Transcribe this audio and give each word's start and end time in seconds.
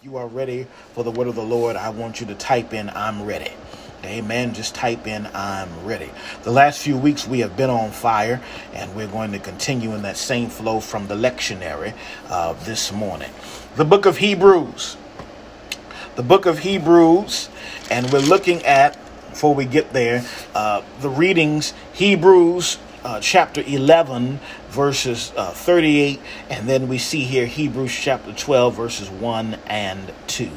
You 0.00 0.16
are 0.16 0.28
ready 0.28 0.68
for 0.92 1.02
the 1.02 1.10
word 1.10 1.26
of 1.26 1.34
the 1.34 1.42
Lord, 1.42 1.74
I 1.74 1.90
want 1.90 2.20
you 2.20 2.26
to 2.28 2.34
type 2.36 2.72
in, 2.72 2.88
I'm 2.90 3.24
ready. 3.24 3.50
Amen. 4.04 4.54
Just 4.54 4.76
type 4.76 5.08
in, 5.08 5.28
I'm 5.34 5.84
ready. 5.84 6.08
The 6.44 6.52
last 6.52 6.80
few 6.80 6.96
weeks 6.96 7.26
we 7.26 7.40
have 7.40 7.56
been 7.56 7.68
on 7.68 7.90
fire, 7.90 8.40
and 8.72 8.94
we're 8.94 9.08
going 9.08 9.32
to 9.32 9.40
continue 9.40 9.94
in 9.94 10.02
that 10.02 10.16
same 10.16 10.50
flow 10.50 10.78
from 10.78 11.08
the 11.08 11.16
lectionary 11.16 11.94
uh, 12.28 12.52
this 12.62 12.92
morning. 12.92 13.30
The 13.74 13.84
book 13.84 14.06
of 14.06 14.18
Hebrews. 14.18 14.96
The 16.14 16.22
book 16.22 16.46
of 16.46 16.60
Hebrews, 16.60 17.48
and 17.90 18.08
we're 18.12 18.20
looking 18.20 18.64
at, 18.64 18.96
before 19.30 19.52
we 19.52 19.64
get 19.64 19.92
there, 19.92 20.24
uh, 20.54 20.82
the 21.00 21.10
readings, 21.10 21.74
Hebrews 21.92 22.78
uh, 23.04 23.20
chapter 23.20 23.62
11, 23.66 24.40
verses 24.68 25.32
uh, 25.36 25.50
38, 25.52 26.20
and 26.50 26.68
then 26.68 26.88
we 26.88 26.98
see 26.98 27.20
here 27.20 27.46
Hebrews 27.46 27.92
chapter 27.92 28.32
12, 28.32 28.74
verses 28.74 29.10
1 29.10 29.58
and 29.66 30.12
2. 30.26 30.50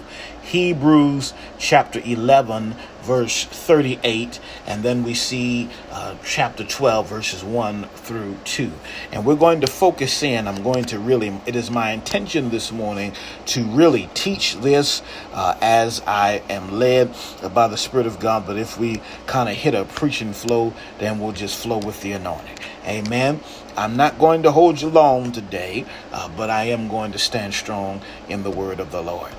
Hebrews 0.44 1.34
chapter 1.58 2.02
11, 2.04 2.76
verse 3.02 3.46
38, 3.46 4.40
and 4.68 4.84
then 4.84 5.04
we 5.04 5.14
see 5.14 5.70
uh, 5.92 6.16
chapter 6.26 6.64
12, 6.64 7.08
verses 7.08 7.44
1 7.44 7.86
through 7.96 8.38
2. 8.46 8.72
And 9.12 9.26
we're 9.26 9.36
going 9.36 9.62
to 9.62 9.68
focus 9.68 10.24
in. 10.24 10.48
I'm 10.48 10.64
going 10.64 10.86
to 10.86 11.00
really, 11.00 11.40
it 11.46 11.56
is 11.56 11.72
my 11.72 11.92
intention 11.92 12.50
this 12.50 12.72
morning 12.72 13.14
to 13.48 13.64
really 13.64 14.10
teach 14.14 14.56
this 14.58 15.02
uh, 15.34 15.56
as 15.62 16.02
I 16.06 16.42
am 16.50 16.72
led 16.80 17.16
by 17.54 17.68
the 17.68 17.78
Spirit 17.78 18.08
of 18.08 18.20
God. 18.20 18.46
But 18.46 18.58
if 18.58 18.78
we 18.78 19.02
kind 19.28 19.50
of 19.50 19.56
hit 19.56 19.74
a 19.74 19.86
preaching 19.86 20.34
flow, 20.34 20.74
then 21.00 21.20
we'll 21.20 21.32
just 21.32 21.62
flow 21.62 21.78
with 21.78 22.02
the 22.02 22.14
anointing. 22.14 22.58
Amen. 22.86 23.40
I'm 23.78 23.96
not 23.96 24.20
going 24.20 24.44
to 24.44 24.52
hold 24.52 24.82
you 24.82 24.90
long 24.90 25.32
today, 25.32 25.86
uh, 26.12 26.30
but 26.36 26.50
I 26.50 26.66
am 26.66 26.88
going 26.88 27.14
to 27.14 27.20
stand 27.20 27.54
strong 27.54 28.02
in 28.28 28.44
the 28.44 28.52
word 28.52 28.80
of 28.80 28.92
the 28.92 29.02
Lord. 29.02 29.32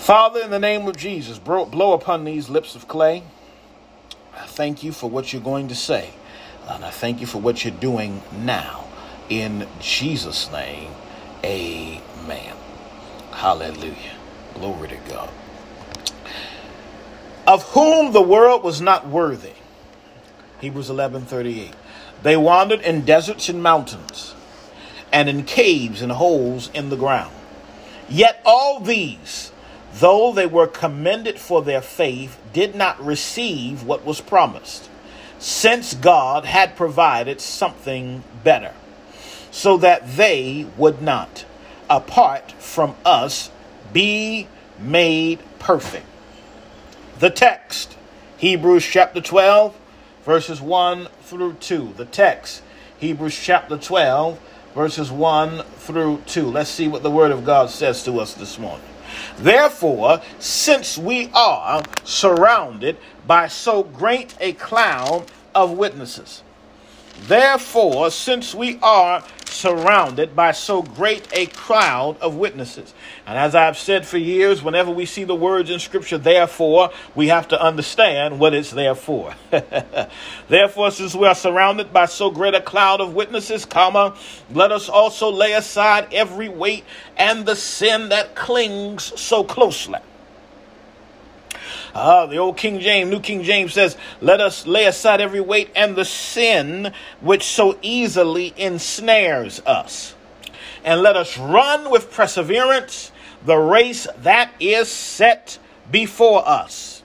Father, 0.00 0.40
in 0.40 0.50
the 0.50 0.58
name 0.58 0.88
of 0.88 0.96
Jesus, 0.96 1.38
blow 1.38 1.92
upon 1.92 2.24
these 2.24 2.48
lips 2.48 2.74
of 2.74 2.88
clay. 2.88 3.22
I 4.34 4.46
thank 4.46 4.82
you 4.82 4.92
for 4.92 5.10
what 5.10 5.30
you're 5.30 5.42
going 5.42 5.68
to 5.68 5.74
say, 5.74 6.08
and 6.66 6.82
I 6.82 6.90
thank 6.90 7.20
you 7.20 7.26
for 7.26 7.38
what 7.38 7.64
you're 7.64 7.74
doing 7.74 8.22
now. 8.32 8.86
In 9.28 9.68
Jesus' 9.78 10.50
name, 10.50 10.90
amen. 11.44 12.56
Hallelujah. 13.30 14.16
Glory 14.54 14.88
to 14.88 14.96
God. 15.06 15.28
Of 17.46 17.62
whom 17.64 18.12
the 18.12 18.22
world 18.22 18.64
was 18.64 18.80
not 18.80 19.06
worthy. 19.06 19.52
Hebrews 20.62 20.88
11 20.88 21.26
38. 21.26 21.74
They 22.22 22.38
wandered 22.38 22.80
in 22.80 23.04
deserts 23.04 23.50
and 23.50 23.62
mountains, 23.62 24.34
and 25.12 25.28
in 25.28 25.44
caves 25.44 26.00
and 26.00 26.10
holes 26.10 26.70
in 26.72 26.88
the 26.88 26.96
ground. 26.96 27.34
Yet 28.08 28.40
all 28.46 28.80
these, 28.80 29.52
though 29.94 30.32
they 30.32 30.46
were 30.46 30.66
commended 30.66 31.38
for 31.38 31.62
their 31.62 31.80
faith, 31.80 32.38
did 32.52 32.74
not 32.74 33.04
receive 33.04 33.82
what 33.82 34.04
was 34.04 34.20
promised, 34.20 34.88
since 35.38 35.94
God 35.94 36.44
had 36.44 36.76
provided 36.76 37.40
something 37.40 38.22
better, 38.44 38.72
so 39.50 39.76
that 39.78 40.16
they 40.16 40.66
would 40.76 41.02
not, 41.02 41.44
apart 41.88 42.52
from 42.52 42.94
us, 43.04 43.50
be 43.92 44.46
made 44.78 45.40
perfect. 45.58 46.06
The 47.18 47.30
text, 47.30 47.96
Hebrews 48.38 48.84
chapter 48.84 49.20
12, 49.20 49.76
verses 50.24 50.60
1 50.60 51.08
through 51.22 51.54
2. 51.54 51.94
The 51.96 52.04
text, 52.04 52.62
Hebrews 52.98 53.38
chapter 53.38 53.76
12, 53.76 54.38
verses 54.74 55.10
1 55.10 55.62
through 55.78 56.22
2. 56.26 56.46
Let's 56.46 56.70
see 56.70 56.88
what 56.88 57.02
the 57.02 57.10
Word 57.10 57.30
of 57.30 57.44
God 57.44 57.70
says 57.70 58.04
to 58.04 58.20
us 58.20 58.34
this 58.34 58.58
morning. 58.58 58.89
Therefore, 59.38 60.20
since 60.38 60.98
we 60.98 61.30
are 61.34 61.82
surrounded 62.04 62.96
by 63.26 63.48
so 63.48 63.82
great 63.82 64.34
a 64.40 64.52
cloud 64.52 65.26
of 65.54 65.72
witnesses, 65.72 66.42
therefore, 67.22 68.10
since 68.10 68.54
we 68.54 68.78
are 68.82 69.22
surrounded 69.50 70.34
by 70.34 70.52
so 70.52 70.82
great 70.82 71.28
a 71.32 71.46
crowd 71.46 72.18
of 72.20 72.36
witnesses. 72.36 72.94
And 73.26 73.38
as 73.38 73.54
I've 73.54 73.78
said 73.78 74.06
for 74.06 74.18
years, 74.18 74.62
whenever 74.62 74.90
we 74.90 75.06
see 75.06 75.24
the 75.24 75.34
words 75.34 75.70
in 75.70 75.78
Scripture, 75.78 76.18
therefore, 76.18 76.90
we 77.14 77.28
have 77.28 77.48
to 77.48 77.60
understand 77.60 78.38
what 78.38 78.54
it's 78.54 78.70
there 78.70 78.94
for. 78.94 79.34
therefore, 80.48 80.90
since 80.90 81.14
we 81.14 81.26
are 81.26 81.34
surrounded 81.34 81.92
by 81.92 82.06
so 82.06 82.30
great 82.30 82.54
a 82.54 82.60
cloud 82.60 83.00
of 83.00 83.14
witnesses, 83.14 83.64
comma, 83.64 84.16
let 84.52 84.72
us 84.72 84.88
also 84.88 85.30
lay 85.30 85.52
aside 85.52 86.12
every 86.12 86.48
weight 86.48 86.84
and 87.16 87.46
the 87.46 87.56
sin 87.56 88.08
that 88.10 88.34
clings 88.34 89.18
so 89.20 89.44
closely 89.44 89.98
uh, 91.94 92.26
the 92.26 92.36
old 92.36 92.56
King 92.56 92.80
James, 92.80 93.10
New 93.10 93.20
King 93.20 93.42
James 93.42 93.72
says, 93.72 93.96
Let 94.20 94.40
us 94.40 94.66
lay 94.66 94.86
aside 94.86 95.20
every 95.20 95.40
weight 95.40 95.70
and 95.74 95.96
the 95.96 96.04
sin 96.04 96.92
which 97.20 97.44
so 97.44 97.78
easily 97.82 98.54
ensnares 98.56 99.60
us. 99.66 100.14
And 100.84 101.02
let 101.02 101.16
us 101.16 101.36
run 101.36 101.90
with 101.90 102.10
perseverance 102.10 103.12
the 103.44 103.56
race 103.56 104.06
that 104.18 104.52
is 104.60 104.88
set 104.88 105.58
before 105.90 106.46
us. 106.46 107.02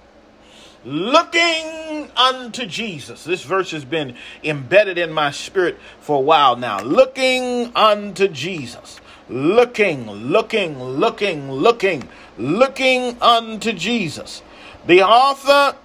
Looking 0.84 2.12
unto 2.16 2.68
Jesus. 2.68 3.24
This 3.24 3.44
verse 3.44 3.72
has 3.72 3.84
been 3.84 4.16
embedded 4.44 5.00
in 5.00 5.12
my 5.12 5.32
spirit 5.32 5.80
for 6.00 6.18
a 6.18 6.22
while 6.22 6.56
now. 6.56 6.80
Looking 6.82 7.72
unto 7.76 8.28
Jesus. 8.28 9.00
Looking, 9.28 10.10
looking, 10.12 10.80
looking, 10.80 11.52
looking, 11.52 12.08
looking 12.38 13.20
unto 13.20 13.74
Jesus 13.74 14.44
the 14.88 15.02
author 15.02 15.78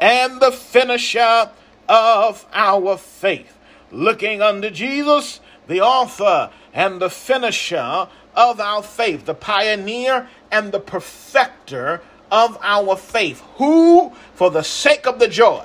and 0.00 0.40
the 0.40 0.52
finisher 0.52 1.50
of 1.88 2.46
our 2.52 2.96
faith. 2.96 3.56
Looking 3.92 4.40
unto 4.42 4.70
Jesus, 4.70 5.40
the 5.66 5.80
author 5.80 6.50
and 6.72 7.00
the 7.00 7.10
finisher 7.10 8.08
of 8.34 8.60
our 8.60 8.82
faith, 8.82 9.26
the 9.26 9.34
pioneer 9.34 10.28
and 10.50 10.72
the 10.72 10.80
perfecter 10.80 12.00
of 12.30 12.58
our 12.62 12.96
faith, 12.96 13.42
who, 13.56 14.12
for 14.34 14.50
the 14.50 14.62
sake 14.62 15.06
of 15.06 15.18
the 15.18 15.28
joy 15.28 15.64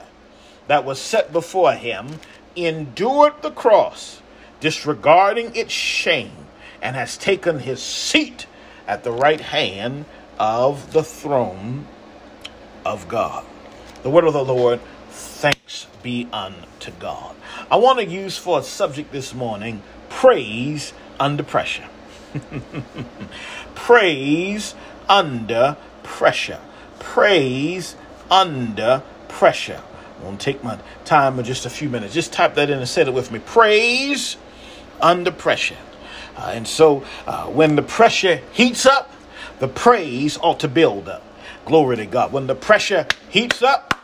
that 0.67 0.83
was 0.83 0.99
set 0.99 1.31
before 1.31 1.73
him, 1.73 2.19
endured 2.55 3.41
the 3.41 3.51
cross, 3.51 4.21
disregarding 4.59 5.55
its 5.55 5.71
shame, 5.71 6.31
and 6.81 6.95
has 6.95 7.17
taken 7.17 7.59
his 7.59 7.81
seat 7.81 8.47
at 8.87 9.03
the 9.03 9.11
right 9.11 9.41
hand 9.41 10.05
of 10.39 10.91
the 10.91 11.03
throne 11.03 11.87
of 12.85 13.07
God. 13.07 13.45
The 14.03 14.09
word 14.09 14.25
of 14.25 14.33
the 14.33 14.45
Lord, 14.45 14.79
thanks 15.09 15.87
be 16.03 16.27
unto 16.31 16.91
God. 16.99 17.35
I 17.71 17.77
want 17.77 17.99
to 17.99 18.05
use 18.05 18.37
for 18.37 18.59
a 18.59 18.63
subject 18.63 19.11
this 19.11 19.33
morning 19.33 19.81
praise 20.09 20.93
under 21.19 21.43
pressure. 21.43 21.89
praise 23.75 24.75
under 25.09 25.77
pressure. 26.03 26.59
Praise 26.99 27.95
under 28.29 29.01
pressure. 29.27 29.81
I 30.19 30.23
won't 30.23 30.39
take 30.39 30.63
my 30.63 30.79
time 31.03 31.39
in 31.39 31.45
just 31.45 31.65
a 31.65 31.69
few 31.69 31.89
minutes. 31.89 32.13
Just 32.13 32.31
type 32.31 32.55
that 32.55 32.69
in 32.69 32.77
and 32.77 32.87
say 32.87 33.01
it 33.01 33.13
with 33.13 33.31
me. 33.31 33.39
Praise 33.39 34.37
under 35.01 35.31
pressure. 35.31 35.77
Uh, 36.37 36.51
and 36.53 36.67
so 36.67 37.03
uh, 37.25 37.45
when 37.45 37.75
the 37.75 37.81
pressure 37.81 38.41
heats 38.51 38.85
up, 38.85 39.11
the 39.59 39.67
praise 39.67 40.37
ought 40.37 40.59
to 40.59 40.67
build 40.67 41.07
up. 41.07 41.23
Glory 41.65 41.97
to 41.97 42.05
God. 42.05 42.31
When 42.31 42.47
the 42.47 42.55
pressure 42.55 43.07
heats 43.29 43.63
up, 43.63 43.99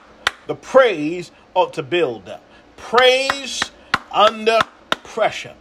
the 0.48 0.56
praise 0.56 1.32
ought 1.54 1.74
to 1.74 1.84
build 1.84 2.28
up. 2.28 2.44
Praise 2.76 3.62
under 4.12 4.60
pressure. 5.04 5.54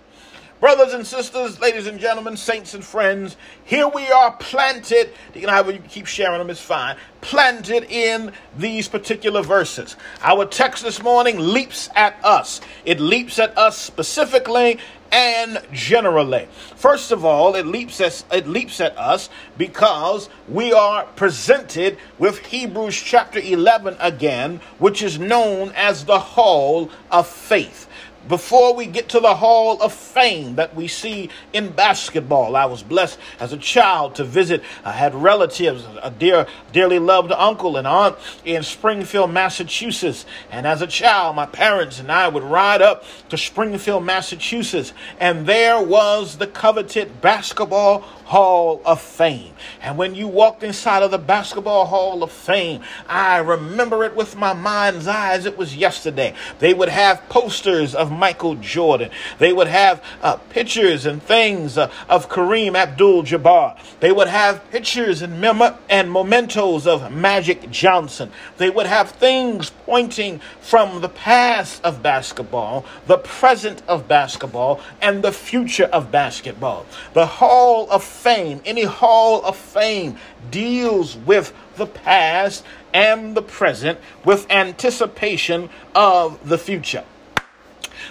Brothers 0.60 0.92
and 0.92 1.06
sisters, 1.06 1.58
ladies 1.58 1.86
and 1.86 1.98
gentlemen, 1.98 2.36
saints 2.36 2.74
and 2.74 2.84
friends, 2.84 3.38
here 3.64 3.88
we 3.88 4.10
are 4.10 4.32
planted. 4.32 5.08
You 5.34 5.40
can 5.40 5.48
have 5.48 5.72
you 5.72 5.78
keep 5.88 6.04
sharing 6.04 6.38
them, 6.38 6.50
it's 6.50 6.60
fine. 6.60 6.96
Planted 7.22 7.84
in 7.84 8.32
these 8.58 8.86
particular 8.86 9.42
verses. 9.42 9.96
Our 10.20 10.44
text 10.44 10.84
this 10.84 11.02
morning 11.02 11.38
leaps 11.38 11.88
at 11.96 12.22
us. 12.22 12.60
It 12.84 13.00
leaps 13.00 13.38
at 13.38 13.56
us 13.56 13.78
specifically 13.78 14.78
and 15.10 15.62
generally. 15.72 16.46
First 16.76 17.10
of 17.10 17.24
all, 17.24 17.54
it 17.54 17.64
leaps 17.64 17.98
at, 18.02 18.22
it 18.30 18.46
leaps 18.46 18.82
at 18.82 18.96
us 18.98 19.30
because 19.56 20.28
we 20.46 20.74
are 20.74 21.04
presented 21.16 21.96
with 22.18 22.38
Hebrews 22.46 23.00
chapter 23.00 23.38
11 23.38 23.96
again, 23.98 24.60
which 24.78 25.02
is 25.02 25.18
known 25.18 25.72
as 25.74 26.04
the 26.04 26.18
hall 26.18 26.90
of 27.10 27.26
faith. 27.26 27.88
Before 28.28 28.74
we 28.74 28.86
get 28.86 29.08
to 29.10 29.20
the 29.20 29.34
Hall 29.34 29.80
of 29.82 29.92
Fame 29.92 30.56
that 30.56 30.74
we 30.74 30.88
see 30.88 31.30
in 31.52 31.70
basketball. 31.70 32.56
I 32.56 32.66
was 32.66 32.82
blessed 32.82 33.18
as 33.38 33.52
a 33.52 33.56
child 33.56 34.14
to 34.16 34.24
visit. 34.24 34.62
I 34.84 34.92
had 34.92 35.14
relatives, 35.14 35.86
a 36.02 36.10
dear, 36.10 36.46
dearly 36.72 36.98
loved 36.98 37.32
uncle 37.32 37.76
and 37.76 37.86
aunt 37.86 38.16
in 38.44 38.62
Springfield, 38.62 39.32
Massachusetts. 39.32 40.26
And 40.50 40.66
as 40.66 40.82
a 40.82 40.86
child, 40.86 41.36
my 41.36 41.46
parents 41.46 41.98
and 41.98 42.10
I 42.10 42.28
would 42.28 42.42
ride 42.42 42.82
up 42.82 43.04
to 43.30 43.38
Springfield, 43.38 44.04
Massachusetts, 44.04 44.92
and 45.18 45.46
there 45.46 45.82
was 45.82 46.36
the 46.36 46.46
coveted 46.46 47.20
basketball 47.20 48.04
Hall 48.30 48.80
of 48.84 49.00
Fame. 49.00 49.52
And 49.82 49.98
when 49.98 50.14
you 50.14 50.28
walked 50.28 50.62
inside 50.62 51.02
of 51.02 51.10
the 51.10 51.18
Basketball 51.18 51.86
Hall 51.86 52.22
of 52.22 52.30
Fame, 52.30 52.80
I 53.08 53.38
remember 53.38 54.04
it 54.04 54.14
with 54.14 54.36
my 54.36 54.52
mind's 54.52 55.08
eyes. 55.08 55.46
it 55.46 55.58
was 55.58 55.76
yesterday. 55.76 56.34
They 56.60 56.72
would 56.72 56.90
have 56.90 57.28
posters 57.28 57.92
of 57.92 58.09
Michael 58.10 58.56
Jordan. 58.56 59.10
They 59.38 59.52
would 59.52 59.68
have 59.68 60.02
uh, 60.22 60.36
pictures 60.36 61.06
and 61.06 61.22
things 61.22 61.78
uh, 61.78 61.90
of 62.08 62.28
Kareem 62.28 62.74
Abdul 62.74 63.22
Jabbar. 63.22 63.78
They 64.00 64.12
would 64.12 64.28
have 64.28 64.68
pictures 64.70 65.22
and, 65.22 65.40
mem- 65.40 65.74
and 65.88 66.12
mementos 66.12 66.86
of 66.86 67.12
Magic 67.12 67.70
Johnson. 67.70 68.30
They 68.58 68.70
would 68.70 68.86
have 68.86 69.10
things 69.10 69.70
pointing 69.86 70.40
from 70.60 71.00
the 71.00 71.08
past 71.08 71.82
of 71.84 72.02
basketball, 72.02 72.84
the 73.06 73.18
present 73.18 73.82
of 73.88 74.08
basketball, 74.08 74.80
and 75.00 75.22
the 75.22 75.32
future 75.32 75.84
of 75.86 76.10
basketball. 76.10 76.86
The 77.12 77.26
Hall 77.26 77.90
of 77.90 78.02
Fame, 78.02 78.60
any 78.64 78.84
Hall 78.84 79.44
of 79.44 79.56
Fame, 79.56 80.16
deals 80.50 81.16
with 81.16 81.52
the 81.76 81.86
past 81.86 82.64
and 82.92 83.36
the 83.36 83.42
present 83.42 83.98
with 84.24 84.50
anticipation 84.50 85.70
of 85.94 86.48
the 86.48 86.58
future. 86.58 87.04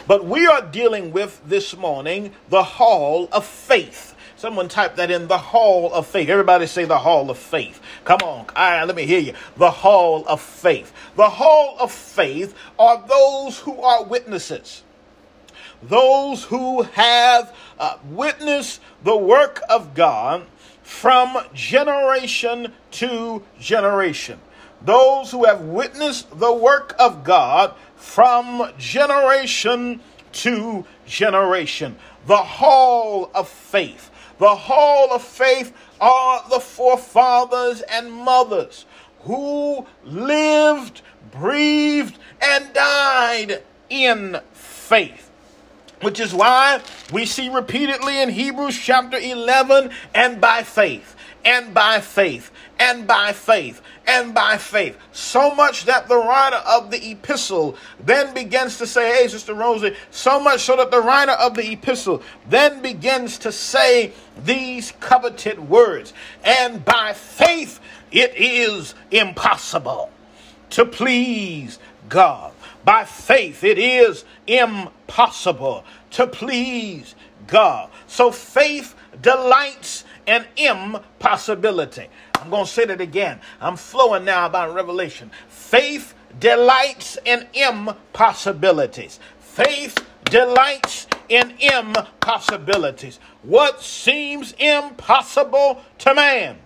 But 0.10 0.26
we 0.26 0.48
are 0.48 0.64
dealing 0.64 1.12
with 1.12 1.40
this 1.46 1.78
morning 1.78 2.32
the 2.50 2.64
Hall 2.64 3.30
of 3.32 3.46
Faith. 3.46 4.16
Someone 4.38 4.68
type 4.68 4.96
that 4.96 5.12
in 5.12 5.28
the 5.28 5.38
hall 5.38 5.94
of 5.94 6.08
faith. 6.08 6.30
Everybody 6.30 6.66
say 6.66 6.86
the 6.86 6.98
hall 6.98 7.30
of 7.30 7.38
faith. 7.38 7.80
Come 8.06 8.22
on. 8.24 8.48
All 8.56 8.72
right, 8.72 8.86
let 8.86 8.96
me 8.96 9.06
hear 9.06 9.20
you. 9.20 9.34
The 9.58 9.70
hall 9.70 10.26
of 10.28 10.42
faith. 10.42 10.92
The 11.16 11.30
hall 11.30 11.76
of 11.80 11.92
faith 11.92 12.56
are 12.80 13.06
those 13.08 13.60
who 13.60 13.80
are 13.84 14.04
witnesses. 14.04 14.82
Those 15.84 16.44
who 16.44 16.82
have 16.82 17.56
uh, 17.78 17.98
witnessed 18.06 18.82
the 19.04 19.16
work 19.16 19.62
of 19.70 19.94
God 19.94 20.48
from 20.82 21.38
generation 21.54 22.74
to 22.94 23.44
generation. 23.60 24.40
Those 24.82 25.32
who 25.32 25.44
have 25.44 25.62
witnessed 25.62 26.40
the 26.40 26.54
work 26.54 26.96
of 26.98 27.24
God 27.24 27.76
from 28.00 28.72
generation 28.78 30.00
to 30.32 30.86
generation. 31.06 31.96
The 32.26 32.38
hall 32.38 33.30
of 33.36 33.48
faith 33.48 34.10
the 34.40 34.56
hall 34.56 35.12
of 35.12 35.22
faith 35.22 35.74
are 36.00 36.44
the 36.50 36.62
forefathers 36.62 37.82
and 37.82 38.12
mothers 38.12 38.86
who 39.24 39.86
lived, 40.06 41.02
breathed, 41.32 42.18
and 42.42 42.74
died 42.74 43.64
in 43.90 44.40
faith. 44.54 45.30
Which 46.02 46.22
is 46.22 46.34
why 46.34 46.82
we 47.12 47.26
see 47.26 47.50
repeatedly 47.50 48.22
in 48.22 48.30
Hebrews 48.30 48.80
chapter 48.80 49.18
11 49.18 49.92
and 50.16 50.40
by 50.40 50.64
faith, 50.64 51.18
and 51.44 51.74
by 51.74 52.00
faith, 52.00 52.50
and 52.80 53.06
by 53.06 53.34
faith 53.34 53.82
and 54.08 54.34
by 54.34 54.58
faith. 54.58 54.98
So 55.12 55.54
much 55.54 55.86
that 55.86 56.08
the 56.08 56.18
writer 56.18 56.62
of 56.68 56.90
the 56.90 57.12
epistle 57.12 57.76
then 58.04 58.34
begins 58.34 58.78
to 58.78 58.88
say, 58.88 59.22
Hey, 59.22 59.28
Sister 59.28 59.54
Rosie, 59.54 59.96
so 60.10 60.40
much 60.40 60.62
so 60.62 60.78
that 60.78 60.90
the 60.90 61.02
writer 61.02 61.34
of 61.34 61.54
the 61.56 61.72
epistle 61.72 62.24
then 62.48 62.82
begins 62.82 63.38
to 63.40 63.52
say 63.52 64.14
these 64.44 64.94
coveted 65.00 65.70
words. 65.70 66.14
And 66.44 66.84
by 66.84 67.14
faith, 67.14 67.80
it 68.12 68.34
is 68.36 68.96
impossible 69.12 70.10
to 70.72 70.86
please 70.86 71.80
God. 72.08 72.54
By 72.86 73.06
faith, 73.06 73.64
it 73.64 73.78
is 73.78 74.24
impossible 74.48 75.84
to 76.12 76.26
please 76.28 77.14
God. 77.46 77.90
So 78.08 78.32
faith 78.32 78.96
delights 79.22 80.06
in 80.26 80.46
impossibility. 80.56 82.08
I'm 82.42 82.50
going 82.50 82.66
to 82.66 82.72
say 82.72 82.86
that 82.86 83.02
again. 83.02 83.40
I'm 83.60 83.76
flowing 83.76 84.26
now 84.26 84.46
about 84.46 84.74
revelation. 84.74 85.32
Faith 85.50 86.14
delights 86.40 87.18
in 87.26 87.48
impossibilities. 87.54 89.20
Faith 89.40 89.98
delights 90.26 91.08
in 91.28 91.54
impossibilities. 91.60 93.20
What 93.44 93.82
seems 93.82 94.54
impossible 94.58 95.82
to 96.00 96.16
man 96.16 96.60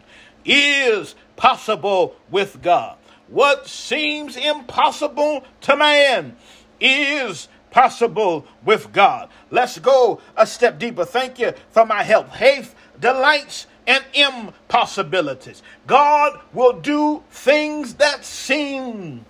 is 0.46 1.16
possible 1.36 2.16
with 2.30 2.62
God. 2.62 2.98
What 3.28 3.68
seems 3.68 4.38
impossible 4.38 5.44
to 5.62 5.76
man 5.76 6.36
is 6.80 7.48
possible 7.72 8.46
with 8.64 8.92
God. 8.94 9.30
Let's 9.50 9.80
go 9.80 10.22
a 10.38 10.46
step 10.46 10.78
deeper. 10.78 11.06
Thank 11.06 11.40
you 11.40 11.54
for 11.72 11.86
my 11.86 12.04
help. 12.04 12.32
Faith 12.36 12.76
delights 13.00 13.68
and 13.88 14.04
impossibilities. 14.14 15.62
God 15.88 16.40
will 16.54 16.74
do 16.74 17.24
things 17.30 17.96
that 17.96 18.24
seem 18.24 19.26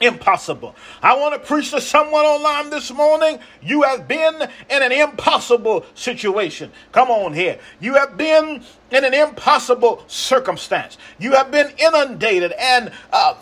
impossible. 0.00 0.74
I 1.02 1.16
want 1.16 1.34
to 1.34 1.46
preach 1.46 1.70
to 1.70 1.80
someone 1.80 2.24
online 2.24 2.70
this 2.70 2.90
morning. 2.90 3.38
You 3.62 3.82
have 3.82 4.06
been 4.06 4.34
in 4.70 4.82
an 4.82 4.92
impossible 4.92 5.86
situation. 5.94 6.70
Come 6.92 7.10
on 7.10 7.32
here. 7.32 7.58
You 7.80 7.94
have 7.94 8.16
been 8.16 8.62
in 8.90 9.04
an 9.04 9.14
impossible 9.14 10.04
circumstance. 10.06 10.98
You 11.18 11.32
have 11.32 11.50
been 11.50 11.72
inundated 11.78 12.52
and 12.52 12.92
uh, 13.12 13.34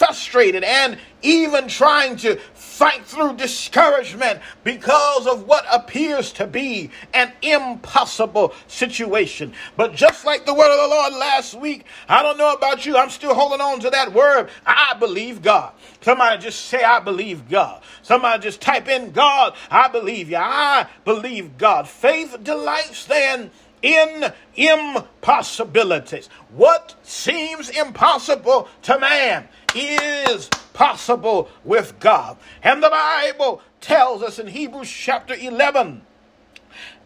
frustrated 0.00 0.64
and 0.64 0.96
even 1.20 1.68
trying 1.68 2.16
to 2.16 2.34
fight 2.54 3.04
through 3.04 3.34
discouragement 3.36 4.40
because 4.64 5.26
of 5.26 5.46
what 5.46 5.62
appears 5.70 6.32
to 6.32 6.46
be 6.46 6.90
an 7.12 7.30
impossible 7.42 8.54
situation. 8.66 9.52
But 9.76 9.94
just 9.94 10.24
like 10.24 10.46
the 10.46 10.54
word 10.54 10.72
of 10.72 10.88
the 10.88 10.96
Lord 10.96 11.12
last 11.12 11.52
week, 11.52 11.84
I 12.08 12.22
don't 12.22 12.38
know 12.38 12.54
about 12.54 12.86
you, 12.86 12.96
I'm 12.96 13.10
still 13.10 13.34
holding 13.34 13.60
on 13.60 13.78
to 13.80 13.90
that 13.90 14.14
word. 14.14 14.48
I 14.64 14.94
believe 14.98 15.42
God. 15.42 15.74
Somebody 16.00 16.40
just 16.40 16.64
say, 16.64 16.82
I 16.82 17.00
believe 17.00 17.50
God. 17.50 17.82
Somebody 18.00 18.42
just 18.42 18.62
type 18.62 18.88
in 18.88 19.10
God, 19.10 19.54
I 19.70 19.88
believe 19.88 20.30
you. 20.30 20.38
I 20.38 20.86
believe 21.04 21.58
God. 21.58 21.86
Faith 21.86 22.38
delights 22.42 23.04
then 23.04 23.50
in 23.82 24.32
impossibilities. 24.56 26.28
What 26.50 26.94
seems 27.02 27.70
impossible 27.70 28.68
to 28.82 28.98
man 28.98 29.48
is 29.74 30.48
possible 30.72 31.48
with 31.64 31.98
God. 32.00 32.36
And 32.62 32.82
the 32.82 32.90
Bible 32.90 33.62
tells 33.80 34.22
us 34.22 34.38
in 34.38 34.46
Hebrews 34.48 34.90
chapter 34.90 35.34
11 35.34 36.02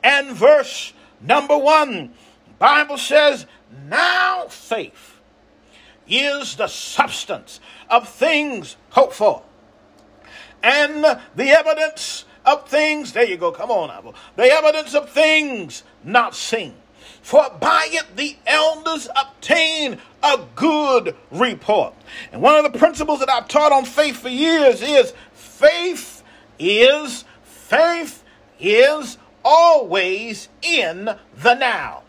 and 0.03 0.31
verse 0.31 0.93
number 1.21 1.56
1, 1.56 2.15
Bible 2.59 2.99
says, 2.99 3.47
"Now 3.71 4.47
faith 4.49 5.21
is 6.06 6.56
the 6.56 6.69
substance 6.69 7.61
of 7.88 8.09
things 8.09 8.76
hoped 8.90 9.14
for, 9.14 9.43
and 10.62 11.04
the 11.35 11.50
evidence 11.50 12.24
of 12.44 12.68
things, 12.68 13.12
there 13.12 13.24
you 13.24 13.36
go, 13.36 13.52
come 13.52 13.70
on, 13.70 13.90
Apple, 13.90 14.14
the 14.36 14.44
evidence 14.44 14.94
of 14.94 15.10
things 15.10 15.82
not 16.02 16.34
seen. 16.34 16.74
For 17.22 17.48
by 17.58 17.88
it 17.90 18.16
the 18.16 18.36
elders 18.46 19.08
obtain 19.16 19.98
a 20.22 20.40
good 20.54 21.16
report. 21.30 21.94
And 22.32 22.42
one 22.42 22.62
of 22.62 22.70
the 22.70 22.78
principles 22.78 23.20
that 23.20 23.30
I've 23.30 23.48
taught 23.48 23.72
on 23.72 23.84
faith 23.84 24.18
for 24.18 24.28
years 24.28 24.82
is 24.82 25.14
faith 25.32 26.22
is 26.58 27.24
faith 27.42 28.22
is 28.60 29.18
always 29.44 30.48
in 30.62 31.16
the 31.36 31.54
now. 31.54 32.02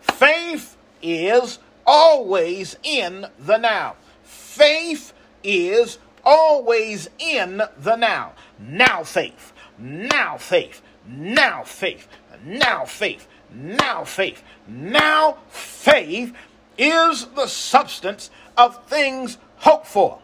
Faith 0.00 0.76
is 1.02 1.58
always 1.86 2.76
in 2.82 3.26
the 3.38 3.56
now. 3.56 3.96
Faith 4.22 5.12
is 5.42 5.98
always 6.30 7.10
in 7.18 7.60
the 7.78 7.96
now. 7.96 8.32
Now 8.58 9.02
faith. 9.02 9.52
Now 9.78 10.38
faith. 10.38 10.80
Now 11.06 11.64
faith. 11.64 12.06
Now 12.44 12.84
faith. 12.84 13.26
Now 13.52 14.04
faith. 14.04 14.42
Now 14.68 15.38
faith 15.48 16.32
is 16.78 17.26
the 17.26 17.48
substance 17.48 18.30
of 18.56 18.86
things 18.86 19.38
hoped 19.56 19.86
for 19.86 20.20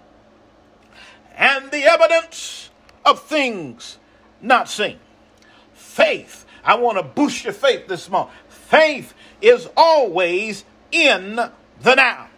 and 1.37 1.71
the 1.71 1.85
evidence 1.85 2.71
of 3.05 3.23
things 3.23 3.99
not 4.41 4.69
seen. 4.69 4.99
Faith. 5.75 6.47
I 6.65 6.77
want 6.77 6.99
to 6.99 7.03
boost 7.03 7.45
your 7.45 7.53
faith 7.53 7.89
this 7.89 8.09
morning. 8.09 8.33
Faith 8.49 9.13
is 9.41 9.69
always 9.77 10.65
in 10.91 11.37
the 11.37 11.95
now. 11.95 12.29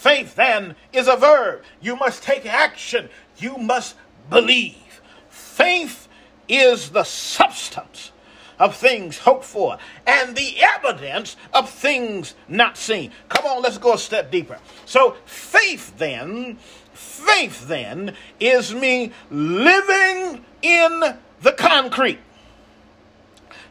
Faith 0.00 0.34
then 0.34 0.76
is 0.94 1.08
a 1.08 1.16
verb. 1.16 1.62
You 1.82 1.94
must 1.94 2.22
take 2.22 2.46
action. 2.46 3.10
You 3.36 3.58
must 3.58 3.96
believe. 4.30 5.02
Faith 5.28 6.08
is 6.48 6.88
the 6.88 7.04
substance 7.04 8.10
of 8.58 8.74
things 8.74 9.18
hoped 9.18 9.44
for 9.44 9.76
and 10.06 10.34
the 10.34 10.56
evidence 10.62 11.36
of 11.52 11.68
things 11.68 12.34
not 12.48 12.78
seen. 12.78 13.12
Come 13.28 13.44
on, 13.44 13.60
let's 13.60 13.76
go 13.76 13.92
a 13.92 13.98
step 13.98 14.30
deeper. 14.30 14.58
So, 14.86 15.18
faith 15.26 15.98
then, 15.98 16.56
faith 16.94 17.68
then 17.68 18.16
is 18.40 18.72
me 18.74 19.12
living 19.30 20.42
in 20.62 21.18
the 21.42 21.52
concrete. 21.52 22.20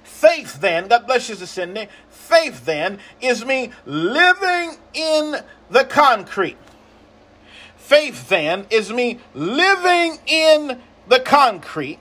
Faith 0.03 0.61
then, 0.61 0.89
God 0.89 1.07
bless 1.07 1.27
you, 1.27 1.35
Cindy. 1.35 1.87
Faith 2.29 2.65
then 2.65 2.99
is 3.21 3.43
me 3.43 3.71
living 3.85 4.77
in 4.93 5.37
the 5.71 5.83
concrete. 5.83 6.57
Faith 7.75 8.29
then 8.29 8.67
is 8.69 8.93
me 8.93 9.19
living 9.33 10.19
in 10.27 10.79
the 11.07 11.19
concrete 11.19 11.99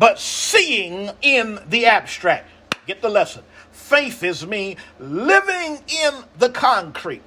but 0.00 0.18
seeing 0.18 1.10
in 1.22 1.58
the 1.68 1.86
abstract. 1.86 2.48
Get 2.86 3.02
the 3.02 3.08
lesson. 3.08 3.42
Faith 3.70 4.22
is 4.22 4.46
me 4.46 4.76
living 4.98 5.78
in 5.88 6.24
the 6.38 6.48
concrete. 6.48 7.22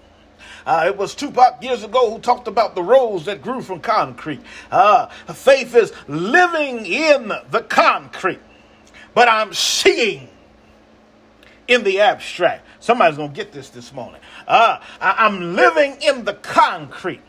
Uh, 0.66 0.86
it 0.88 0.98
was 0.98 1.14
Tupac 1.14 1.62
years 1.62 1.84
ago 1.84 2.12
who 2.12 2.20
talked 2.20 2.48
about 2.48 2.74
the 2.74 2.82
rose 2.82 3.26
that 3.26 3.42
grew 3.42 3.62
from 3.62 3.80
concrete. 3.80 4.42
Uh, 4.72 5.08
faith 5.34 5.76
is 5.76 5.94
living 6.08 6.86
in 6.86 7.32
the 7.52 7.62
concrete, 7.62 8.40
but 9.14 9.28
I'm 9.28 9.54
seeing 9.54 10.30
in 11.68 11.84
the 11.84 12.00
abstract. 12.00 12.66
Somebody's 12.80 13.18
going 13.18 13.32
to 13.32 13.36
get 13.36 13.52
this 13.52 13.70
this 13.70 13.94
morning. 13.94 14.22
Uh, 14.48 14.80
I, 15.00 15.16
I'm 15.26 15.56
living 15.56 15.98
in 16.02 16.26
the 16.26 16.34
concrete 16.34 17.22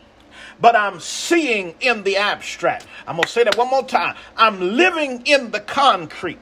but 0.59 0.75
I'm 0.75 0.99
seeing 0.99 1.75
in 1.81 2.03
the 2.03 2.17
abstract. 2.17 2.87
I'm 3.07 3.15
going 3.15 3.25
to 3.25 3.29
say 3.29 3.43
that 3.43 3.57
one 3.57 3.69
more 3.69 3.83
time. 3.83 4.15
I'm 4.37 4.77
living 4.77 5.23
in 5.25 5.51
the 5.51 5.59
concrete, 5.59 6.39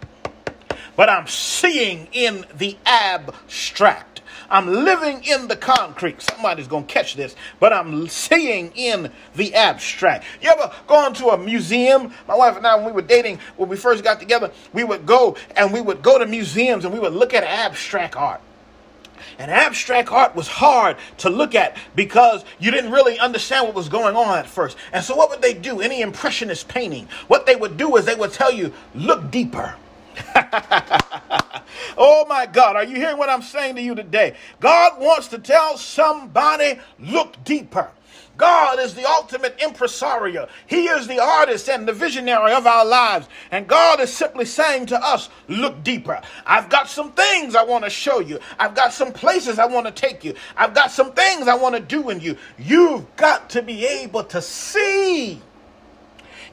but 0.95 1.09
I'm 1.09 1.27
seeing 1.27 2.07
in 2.11 2.45
the 2.55 2.77
abstract. 2.85 4.21
I'm 4.49 4.67
living 4.67 5.23
in 5.23 5.47
the 5.47 5.55
concrete. 5.55 6.21
Somebody's 6.21 6.67
going 6.67 6.85
to 6.85 6.93
catch 6.93 7.15
this, 7.15 7.35
but 7.59 7.73
I'm 7.73 8.07
seeing 8.07 8.71
in 8.75 9.11
the 9.35 9.55
abstract. 9.55 10.25
You 10.41 10.49
ever 10.49 10.71
gone 10.87 11.13
to 11.15 11.29
a 11.29 11.37
museum? 11.37 12.13
My 12.27 12.35
wife 12.35 12.55
and 12.57 12.67
I, 12.67 12.75
when 12.75 12.85
we 12.85 12.91
were 12.91 13.01
dating, 13.01 13.39
when 13.57 13.69
we 13.69 13.77
first 13.77 14.03
got 14.03 14.19
together, 14.19 14.51
we 14.71 14.83
would 14.83 15.05
go 15.05 15.37
and 15.55 15.73
we 15.73 15.81
would 15.81 16.03
go 16.03 16.19
to 16.19 16.27
museums 16.27 16.85
and 16.85 16.93
we 16.93 16.99
would 16.99 17.13
look 17.13 17.33
at 17.33 17.43
abstract 17.43 18.15
art. 18.15 18.41
And 19.39 19.49
abstract 19.49 20.11
art 20.11 20.35
was 20.35 20.47
hard 20.47 20.97
to 21.19 21.29
look 21.29 21.55
at 21.55 21.75
because 21.95 22.43
you 22.59 22.71
didn't 22.71 22.91
really 22.91 23.17
understand 23.17 23.65
what 23.65 23.75
was 23.75 23.89
going 23.89 24.15
on 24.15 24.37
at 24.37 24.47
first. 24.47 24.77
And 24.91 25.03
so, 25.03 25.15
what 25.15 25.29
would 25.29 25.41
they 25.41 25.53
do? 25.53 25.81
Any 25.81 26.01
impressionist 26.01 26.67
painting, 26.67 27.07
what 27.27 27.45
they 27.45 27.55
would 27.55 27.77
do 27.77 27.95
is 27.95 28.05
they 28.05 28.15
would 28.15 28.33
tell 28.33 28.51
you, 28.51 28.73
look 28.93 29.31
deeper. 29.31 29.75
oh 31.97 32.25
my 32.27 32.45
God, 32.45 32.75
are 32.75 32.83
you 32.83 32.95
hearing 32.95 33.17
what 33.17 33.29
I'm 33.29 33.41
saying 33.41 33.75
to 33.75 33.81
you 33.81 33.95
today? 33.95 34.35
God 34.59 34.99
wants 34.99 35.27
to 35.29 35.39
tell 35.39 35.77
somebody, 35.77 36.79
look 36.99 37.43
deeper. 37.43 37.89
God 38.37 38.79
is 38.79 38.95
the 38.95 39.07
ultimate 39.07 39.59
impresario. 39.61 40.47
He 40.65 40.87
is 40.87 41.07
the 41.07 41.19
artist 41.19 41.69
and 41.69 41.87
the 41.87 41.93
visionary 41.93 42.53
of 42.53 42.65
our 42.65 42.85
lives. 42.85 43.27
And 43.51 43.67
God 43.67 43.99
is 43.99 44.11
simply 44.11 44.45
saying 44.45 44.87
to 44.87 44.99
us, 45.03 45.29
look 45.47 45.83
deeper. 45.83 46.19
I've 46.45 46.69
got 46.69 46.89
some 46.89 47.11
things 47.11 47.55
I 47.55 47.63
want 47.63 47.83
to 47.83 47.89
show 47.91 48.19
you. 48.19 48.39
I've 48.57 48.73
got 48.73 48.91
some 48.91 49.13
places 49.13 49.59
I 49.59 49.65
want 49.65 49.85
to 49.85 49.91
take 49.91 50.23
you. 50.23 50.33
I've 50.57 50.73
got 50.73 50.91
some 50.91 51.13
things 51.13 51.47
I 51.47 51.55
want 51.55 51.75
to 51.75 51.81
do 51.81 52.09
in 52.09 52.19
you. 52.19 52.37
You've 52.57 53.15
got 53.17 53.51
to 53.51 53.61
be 53.61 53.85
able 53.85 54.23
to 54.25 54.41
see 54.41 55.39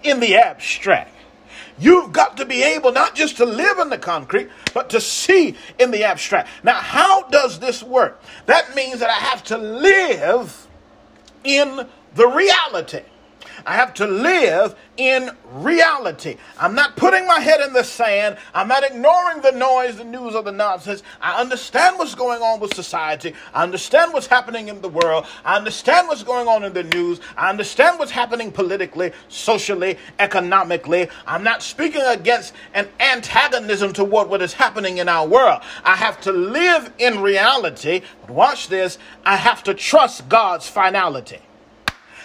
in 0.03 0.21
the 0.21 0.37
abstract. 0.37 1.15
You've 1.79 2.13
got 2.13 2.37
to 2.39 2.45
be 2.45 2.63
able 2.63 2.93
not 2.93 3.15
just 3.15 3.37
to 3.39 3.45
live 3.45 3.79
in 3.79 3.91
the 3.91 3.99
concrete, 3.99 4.49
but 4.75 4.91
to 4.91 5.01
see 5.01 5.57
in 5.79 5.91
the 5.91 6.05
abstract. 6.05 6.49
Now, 6.63 6.75
how 6.75 7.23
does 7.29 7.59
this 7.59 7.83
work? 7.83 8.23
That 8.47 8.75
means 8.75 9.01
that 9.01 9.11
I 9.11 9.15
have 9.15 9.43
to 9.45 9.59
live 9.59 10.67
in 11.45 11.87
the 12.15 12.27
reality. 12.27 13.03
I 13.67 13.75
have 13.75 13.95
to 13.95 14.07
live 14.07 14.75
in 14.97 15.31
reality. 15.53 16.37
I'm 16.59 16.75
not 16.75 16.97
putting 16.97 17.27
my 17.27 17.41
head 17.41 17.61
in 17.61 17.73
the 17.73 17.83
sand. 17.83 18.37
I'm 18.55 18.69
not 18.69 18.85
ignoring 18.85 19.41
the 19.43 19.53
noise, 19.53 19.97
the 19.97 20.05
news, 20.05 20.35
or 20.35 20.43
the 20.43 20.53
nonsense. 20.53 21.03
I 21.21 21.41
understand 21.41 21.99
what's 21.99 22.15
going 22.15 22.43
on 22.43 22.61
with 22.61 22.75
society. 22.75 23.35
I 23.55 23.63
understand 23.63 24.13
what's 24.13 24.27
happening 24.27 24.69
in 24.69 24.81
the 24.81 24.89
world. 24.89 25.27
I 25.45 25.57
understand 25.57 26.09
what's 26.09 26.23
going 26.23 26.49
on 26.49 26.65
in 26.65 26.73
the 26.73 26.85
news. 26.85 27.21
I 27.37 27.51
understand 27.51 27.99
what's 27.99 28.13
happening 28.13 28.53
politically, 28.53 29.13
socially, 29.29 29.99
economically. 30.19 31.09
I'm 31.27 31.43
not 31.43 31.63
speaking 31.63 32.03
against 32.03 32.53
an 32.75 32.89
antagonism 33.01 33.93
toward 33.93 34.29
what 34.29 34.43
is 34.43 34.53
happening 34.53 34.99
in 34.99 35.09
our 35.09 35.27
world. 35.27 35.63
I 35.85 35.97
have 35.97 36.21
to 36.23 36.33
live 36.33 36.93
in 36.99 37.21
reality. 37.21 38.03
But 38.21 38.31
watch 38.31 38.69
this 38.69 38.99
I 39.25 39.37
have 39.37 39.63
to 39.65 39.75
trust 39.75 40.29
God's 40.29 40.69
finality. 40.69 41.39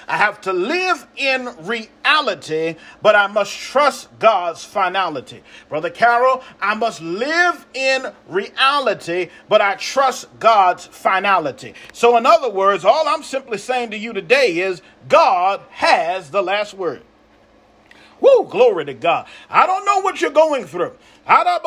I 0.07 0.17
have 0.17 0.41
to 0.41 0.53
live 0.53 1.07
in 1.15 1.50
reality, 1.62 2.75
but 3.01 3.15
I 3.15 3.27
must 3.27 3.57
trust 3.57 4.07
God's 4.19 4.63
finality. 4.63 5.43
Brother 5.69 5.89
Carol, 5.89 6.43
I 6.62 6.75
must 6.75 7.01
live 7.01 7.65
in 7.74 8.12
reality, 8.27 9.29
but 9.50 9.62
I 9.62 9.75
trust 9.75 10.27
God's 10.39 10.85
finality. 10.85 11.74
So, 11.93 12.17
in 12.17 12.25
other 12.25 12.50
words, 12.50 12.85
all 12.85 13.07
I'm 13.07 13.24
simply 13.24 13.57
saying 13.57 13.91
to 13.91 13.97
you 13.97 14.13
today 14.13 14.59
is 14.59 14.81
God 15.07 15.62
has 15.69 16.31
the 16.31 16.43
last 16.43 16.74
word. 16.74 17.03
Woo, 18.21 18.47
glory 18.50 18.85
to 18.85 18.93
God. 18.93 19.27
I 19.50 19.65
don't 19.67 19.85
know 19.85 20.00
what 20.00 20.21
you're 20.21 20.31
going 20.31 20.65
through. 20.65 20.93
I 21.27 21.43
don't 21.43 21.63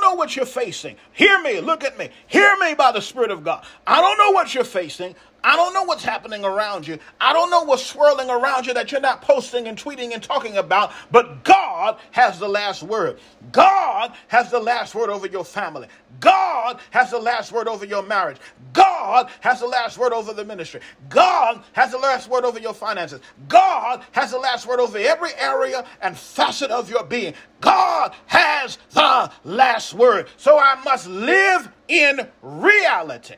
know 0.00 0.14
what 0.14 0.36
you're 0.36 0.46
facing. 0.46 0.96
Hear 1.12 1.40
me, 1.42 1.60
look 1.60 1.82
at 1.82 1.98
me. 1.98 2.10
Hear 2.26 2.56
me 2.58 2.74
by 2.74 2.92
the 2.92 3.00
Spirit 3.00 3.30
of 3.30 3.42
God. 3.42 3.64
I 3.86 4.00
don't 4.00 4.18
know 4.18 4.30
what 4.30 4.54
you're 4.54 4.64
facing. 4.64 5.14
I 5.44 5.56
don't 5.56 5.72
know 5.72 5.84
what's 5.84 6.02
happening 6.02 6.44
around 6.44 6.86
you. 6.86 6.98
I 7.20 7.32
don't 7.32 7.50
know 7.50 7.62
what's 7.62 7.86
swirling 7.86 8.28
around 8.28 8.66
you 8.66 8.74
that 8.74 8.90
you're 8.90 9.00
not 9.00 9.22
posting 9.22 9.68
and 9.68 9.78
tweeting 9.78 10.12
and 10.12 10.22
talking 10.22 10.56
about, 10.56 10.92
but 11.10 11.44
God 11.44 11.98
has 12.10 12.38
the 12.38 12.48
last 12.48 12.82
word. 12.82 13.18
God 13.52 14.12
has 14.28 14.50
the 14.50 14.58
last 14.58 14.94
word 14.94 15.10
over 15.10 15.26
your 15.26 15.44
family. 15.44 15.88
God 16.20 16.80
has 16.90 17.10
the 17.10 17.18
last 17.18 17.52
word 17.52 17.68
over 17.68 17.84
your 17.84 18.02
marriage. 18.02 18.38
God 18.72 19.30
has 19.40 19.60
the 19.60 19.66
last 19.66 19.96
word 19.96 20.12
over 20.12 20.32
the 20.32 20.44
ministry. 20.44 20.80
God 21.08 21.62
has 21.72 21.92
the 21.92 21.98
last 21.98 22.28
word 22.28 22.44
over 22.44 22.58
your 22.58 22.74
finances. 22.74 23.20
God 23.48 24.04
has 24.12 24.32
the 24.32 24.38
last 24.38 24.66
word 24.66 24.80
over 24.80 24.98
every 24.98 25.34
area 25.38 25.84
and 26.02 26.16
facet 26.16 26.70
of 26.70 26.90
your 26.90 27.04
being. 27.04 27.34
God 27.60 28.12
has 28.26 28.78
the 28.92 29.30
last 29.44 29.94
word. 29.94 30.28
So 30.36 30.58
I 30.58 30.82
must 30.84 31.06
live 31.06 31.70
in 31.88 32.28
reality 32.42 33.36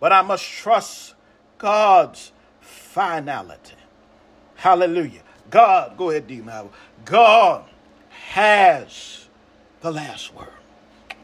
but 0.00 0.12
I 0.12 0.22
must 0.22 0.44
trust 0.44 1.14
God's 1.58 2.32
finality. 2.60 3.74
Hallelujah. 4.56 5.22
God, 5.50 5.96
go 5.96 6.10
ahead, 6.10 6.26
D. 6.26 6.42
God 7.04 7.64
has 8.32 9.26
the 9.80 9.92
last 9.92 10.34
word. 10.34 10.48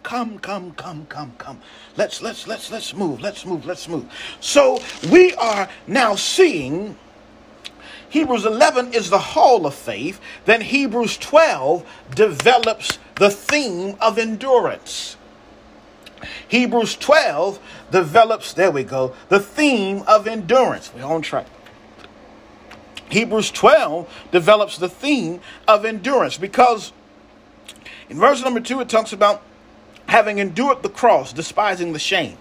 Come, 0.03 0.39
come, 0.39 0.73
come, 0.73 1.07
come, 1.07 1.33
come. 1.39 1.61
Let's 1.97 2.21
let's 2.21 2.47
let's 2.47 2.71
let's 2.71 2.93
move. 2.93 3.21
Let's 3.21 3.47
move. 3.47 3.65
Let's 3.65 3.89
move. 3.89 4.11
So 4.41 4.81
we 5.11 5.33
are 5.35 5.69
now 5.87 6.17
seeing 6.17 6.97
Hebrews 8.13 8.45
11 8.45 8.93
is 8.93 9.09
the 9.09 9.19
hall 9.19 9.65
of 9.65 9.75
faith, 9.75 10.21
then 10.45 10.61
Hebrews 10.61 11.17
12 11.17 11.89
develops 12.15 12.99
the 13.15 13.31
theme 13.31 13.97
of 14.03 14.19
endurance. 14.19 15.17
Hebrews 16.49 16.97
12 16.97 17.59
develops, 17.91 18.53
there 18.53 18.71
we 18.71 18.85
go, 18.85 19.15
the 19.29 19.41
theme 19.41 20.03
of 20.07 20.27
endurance. 20.27 20.93
We're 20.95 21.05
on 21.05 21.23
track. 21.23 21.47
Hebrews 23.11 23.51
12 23.51 24.29
develops 24.33 24.79
the 24.79 24.89
theme 24.89 25.41
of 25.69 25.85
endurance 25.85 26.39
because 26.39 26.93
in 28.09 28.19
verse 28.19 28.43
number 28.43 28.61
2 28.61 28.81
it 28.81 28.89
talks 28.89 29.13
about 29.13 29.43
having 30.07 30.39
endured 30.39 30.83
the 30.83 30.89
cross, 30.89 31.33
despising 31.33 31.93
the 31.93 31.99
shame. 31.99 32.37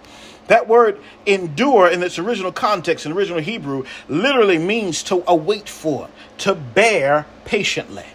That 0.48 0.68
word 0.68 0.98
endure 1.24 1.88
in 1.88 2.02
its 2.02 2.18
original 2.18 2.52
context, 2.52 3.06
in 3.06 3.12
original 3.12 3.40
Hebrew, 3.40 3.84
literally 4.08 4.58
means 4.58 5.02
to 5.04 5.22
await 5.26 5.68
for, 5.68 6.08
to 6.38 6.54
bear 6.54 7.26
patiently. 7.44 8.06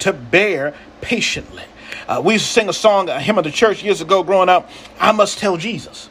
To 0.00 0.12
bear 0.12 0.74
patiently. 1.00 1.64
Uh, 2.06 2.20
we 2.24 2.34
used 2.34 2.46
to 2.46 2.52
sing 2.52 2.68
a 2.68 2.72
song, 2.72 3.08
a 3.08 3.20
hymn 3.20 3.38
of 3.38 3.44
the 3.44 3.50
church 3.50 3.82
years 3.82 4.00
ago 4.00 4.22
growing 4.22 4.48
up. 4.48 4.70
I 4.98 5.12
must 5.12 5.38
tell 5.38 5.56
Jesus. 5.56 6.10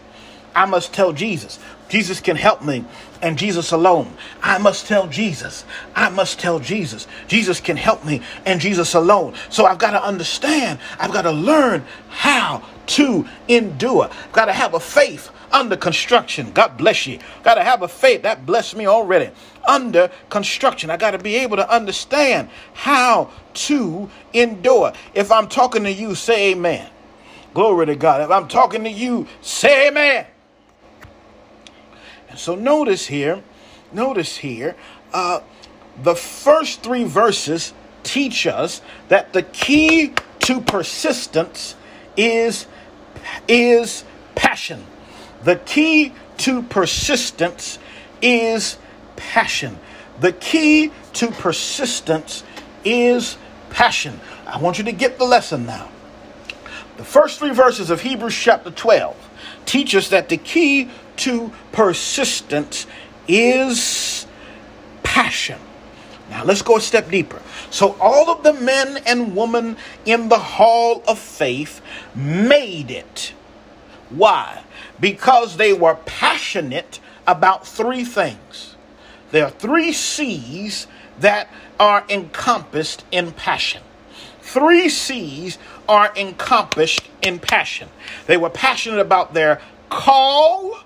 I 0.56 0.66
must 0.66 0.94
tell 0.94 1.14
Jesus. 1.14 1.60
Jesus 1.90 2.20
can 2.20 2.36
help 2.36 2.64
me, 2.64 2.86
and 3.22 3.38
Jesus 3.38 3.72
alone. 3.72 4.12
I 4.42 4.58
must 4.58 4.88
tell 4.88 5.08
Jesus. 5.08 5.66
I 5.96 6.10
must 6.10 6.40
tell 6.40 6.60
Jesus. 6.60 7.08
Jesus 7.28 7.60
can 7.60 7.78
help 7.78 8.06
me, 8.06 8.22
and 8.46 8.60
Jesus 8.60 8.94
alone. 8.94 9.34
So 9.50 9.66
I've 9.66 9.78
got 9.80 9.92
to 9.92 10.04
understand. 10.04 10.80
I've 11.00 11.12
got 11.12 11.24
to 11.24 11.32
learn 11.32 11.86
how 12.10 12.64
to 12.88 13.28
endure. 13.48 14.10
I've 14.12 14.32
got 14.32 14.46
to 14.46 14.54
have 14.54 14.74
a 14.74 14.80
faith 14.80 15.32
under 15.52 15.78
construction. 15.78 16.52
God 16.52 16.78
bless 16.78 17.08
you. 17.08 17.20
Got 17.44 17.56
to 17.56 17.64
have 17.64 17.82
a 17.82 17.88
faith 17.88 18.24
that 18.24 18.46
blessed 18.46 18.76
me 18.76 18.86
already. 18.86 19.32
Under 19.68 20.10
construction. 20.30 20.90
I 20.90 20.98
got 20.98 21.12
to 21.12 21.20
be 21.20 21.36
able 21.36 21.58
to 21.58 21.70
understand 21.74 22.50
how 22.74 23.32
to 23.54 24.10
endure. 24.34 24.94
If 25.14 25.32
I'm 25.32 25.48
talking 25.48 25.84
to 25.84 25.92
you, 25.92 26.16
say 26.16 26.52
amen. 26.52 26.90
Glory 27.54 27.88
to 27.88 27.96
God. 27.96 28.22
If 28.22 28.30
I'm 28.30 28.48
talking 28.48 28.84
to 28.84 28.90
you, 28.90 29.28
say 29.42 29.88
amen. 29.88 30.26
So 32.36 32.56
notice 32.56 33.08
here, 33.08 33.42
notice 33.92 34.38
here, 34.38 34.76
uh, 35.14 35.42
the 36.04 36.16
first 36.16 36.84
three 36.84 37.04
verses 37.04 37.74
teach 38.04 38.46
us 38.46 38.82
that 39.10 39.34
the 39.34 39.44
key 39.44 40.14
to 40.42 40.62
persistence 40.62 41.76
is 42.16 42.68
is 43.48 44.04
passion. 44.36 44.86
The 45.44 45.58
key 45.58 46.14
to 46.38 46.62
persistence 46.64 47.80
is 48.22 48.78
passion. 49.16 49.78
The 50.20 50.32
key 50.32 50.92
to 51.14 51.32
persistence 51.32 52.44
is 52.84 53.38
passion. 53.70 54.20
I 54.46 54.60
want 54.60 54.78
you 54.78 54.84
to 54.86 54.92
get 54.92 55.18
the 55.18 55.26
lesson 55.26 55.66
now. 55.66 55.90
The 56.98 57.04
first 57.04 57.40
three 57.40 57.52
verses 57.52 57.90
of 57.90 58.02
Hebrews 58.02 58.36
chapter 58.36 58.72
12 58.72 59.27
teach 59.68 59.94
us 59.94 60.10
that 60.10 60.30
the 60.30 60.38
key 60.38 60.90
to 61.18 61.52
persistence 61.72 62.88
is 63.28 64.26
passion. 65.04 65.60
Now 66.30 66.44
let's 66.44 66.62
go 66.62 66.78
a 66.78 66.82
step 66.82 67.10
deeper. 67.10 67.42
So 67.70 67.96
all 68.00 68.30
of 68.30 68.44
the 68.44 68.54
men 68.54 68.98
and 69.06 69.36
women 69.36 69.78
in 70.06 70.30
the 70.30 70.40
hall 70.40 71.04
of 71.08 71.20
faith 71.20 71.82
made 72.16 72.92
it. 72.92 73.34
Why? 74.10 74.64
Because 75.00 75.58
they 75.58 75.74
were 75.74 75.96
passionate 76.06 77.00
about 77.26 77.68
three 77.68 78.04
things. 78.04 78.76
There 79.32 79.46
are 79.46 79.52
three 79.52 79.92
C's 79.92 80.88
that 81.20 81.50
are 81.80 82.06
encompassed 82.10 83.06
in 83.12 83.32
passion. 83.34 83.82
Three 84.48 84.88
C's 84.88 85.58
are 85.90 86.10
encompassed 86.16 87.02
in 87.22 87.38
passion. 87.38 87.90
They 88.28 88.38
were 88.38 88.50
passionate 88.50 89.02
about 89.02 89.34
their 89.34 89.60
call, 89.90 90.80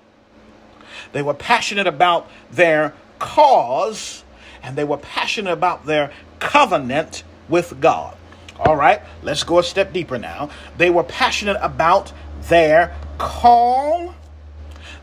they 1.12 1.22
were 1.22 1.32
passionate 1.32 1.86
about 1.86 2.28
their 2.50 2.92
cause, 3.20 4.24
and 4.64 4.74
they 4.74 4.82
were 4.82 4.96
passionate 4.96 5.52
about 5.52 5.86
their 5.86 6.10
covenant 6.40 7.22
with 7.48 7.80
God. 7.80 8.16
All 8.58 8.74
right, 8.74 9.00
let's 9.22 9.44
go 9.44 9.60
a 9.60 9.62
step 9.62 9.92
deeper 9.92 10.18
now. 10.18 10.50
They 10.76 10.90
were 10.90 11.04
passionate 11.04 11.58
about 11.60 12.12
their 12.48 12.92
call, 13.18 14.12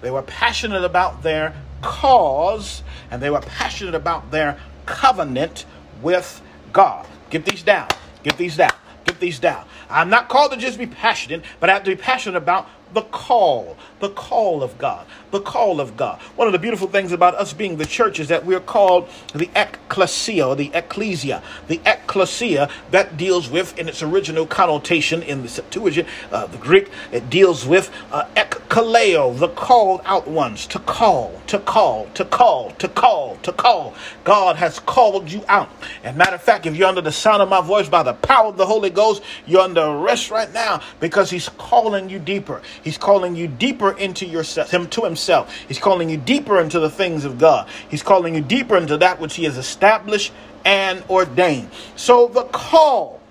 they 0.01 0.11
were 0.11 0.23
passionate 0.23 0.83
about 0.83 1.23
their 1.23 1.55
cause, 1.81 2.83
and 3.09 3.21
they 3.21 3.29
were 3.29 3.39
passionate 3.39 3.95
about 3.95 4.31
their 4.31 4.59
covenant 4.85 5.65
with 6.01 6.41
God. 6.73 7.07
Get 7.29 7.45
these 7.45 7.63
down. 7.63 7.87
Get 8.23 8.37
these 8.37 8.57
down. 8.57 8.73
Get 9.05 9.19
these 9.19 9.39
down. 9.39 9.65
I'm 9.89 10.09
not 10.09 10.29
called 10.29 10.51
to 10.51 10.57
just 10.57 10.77
be 10.77 10.85
passionate, 10.85 11.43
but 11.59 11.69
I 11.69 11.73
have 11.73 11.83
to 11.83 11.89
be 11.89 11.95
passionate 11.95 12.37
about 12.37 12.67
the 12.93 13.01
call, 13.01 13.77
the 13.99 14.09
call 14.09 14.63
of 14.63 14.77
God, 14.77 15.05
the 15.31 15.39
call 15.39 15.79
of 15.79 15.95
God. 15.95 16.19
One 16.35 16.47
of 16.47 16.53
the 16.53 16.59
beautiful 16.59 16.87
things 16.87 17.11
about 17.11 17.35
us 17.35 17.53
being 17.53 17.77
the 17.77 17.85
church 17.85 18.19
is 18.19 18.27
that 18.29 18.45
we're 18.45 18.59
called 18.59 19.09
the 19.33 19.49
ecclesia 19.55 20.47
or 20.47 20.55
the 20.55 20.71
ecclesia. 20.73 21.43
The 21.67 21.81
ecclesia 21.85 22.69
that 22.91 23.17
deals 23.17 23.49
with, 23.49 23.77
in 23.77 23.87
its 23.87 24.01
original 24.01 24.45
connotation 24.45 25.21
in 25.21 25.41
the 25.41 25.49
Septuagint, 25.49 26.07
uh, 26.31 26.47
the 26.47 26.57
Greek, 26.57 26.89
it 27.11 27.29
deals 27.29 27.65
with 27.65 27.91
uh, 28.11 28.25
ekkaleo, 28.35 29.37
the 29.37 29.49
called 29.49 30.01
out 30.05 30.27
ones, 30.27 30.65
to 30.67 30.79
call, 30.79 31.41
to 31.47 31.59
call, 31.59 32.07
to 32.13 32.25
call, 32.25 32.71
to 32.71 32.87
call, 32.87 33.37
to 33.43 33.51
call. 33.51 33.93
God 34.23 34.55
has 34.55 34.79
called 34.79 35.31
you 35.31 35.43
out. 35.47 35.69
And 36.03 36.17
matter 36.17 36.35
of 36.35 36.41
fact, 36.41 36.65
if 36.65 36.75
you're 36.75 36.87
under 36.87 37.01
the 37.01 37.11
sound 37.11 37.41
of 37.41 37.49
my 37.49 37.61
voice 37.61 37.89
by 37.89 38.03
the 38.03 38.13
power 38.13 38.47
of 38.47 38.57
the 38.57 38.65
Holy 38.65 38.89
Ghost, 38.89 39.23
you're 39.45 39.61
under 39.61 39.81
arrest 39.81 40.31
right 40.31 40.51
now 40.53 40.81
because 40.99 41.29
He's 41.29 41.49
calling 41.49 42.09
you 42.09 42.19
deeper. 42.19 42.61
He's 42.83 42.97
calling 42.97 43.35
you 43.35 43.47
deeper 43.47 43.91
into 43.91 44.25
yourself, 44.25 44.71
him 44.71 44.87
to 44.89 45.01
himself. 45.01 45.53
He's 45.67 45.79
calling 45.79 46.09
you 46.09 46.17
deeper 46.17 46.59
into 46.59 46.79
the 46.79 46.89
things 46.89 47.25
of 47.25 47.37
God. 47.37 47.67
He's 47.89 48.03
calling 48.03 48.35
you 48.35 48.41
deeper 48.41 48.77
into 48.77 48.97
that 48.97 49.19
which 49.19 49.35
he 49.35 49.43
has 49.45 49.57
established 49.57 50.31
and 50.65 51.03
ordained. 51.09 51.69
So 51.95 52.27
the 52.27 52.43
call, 52.43 53.21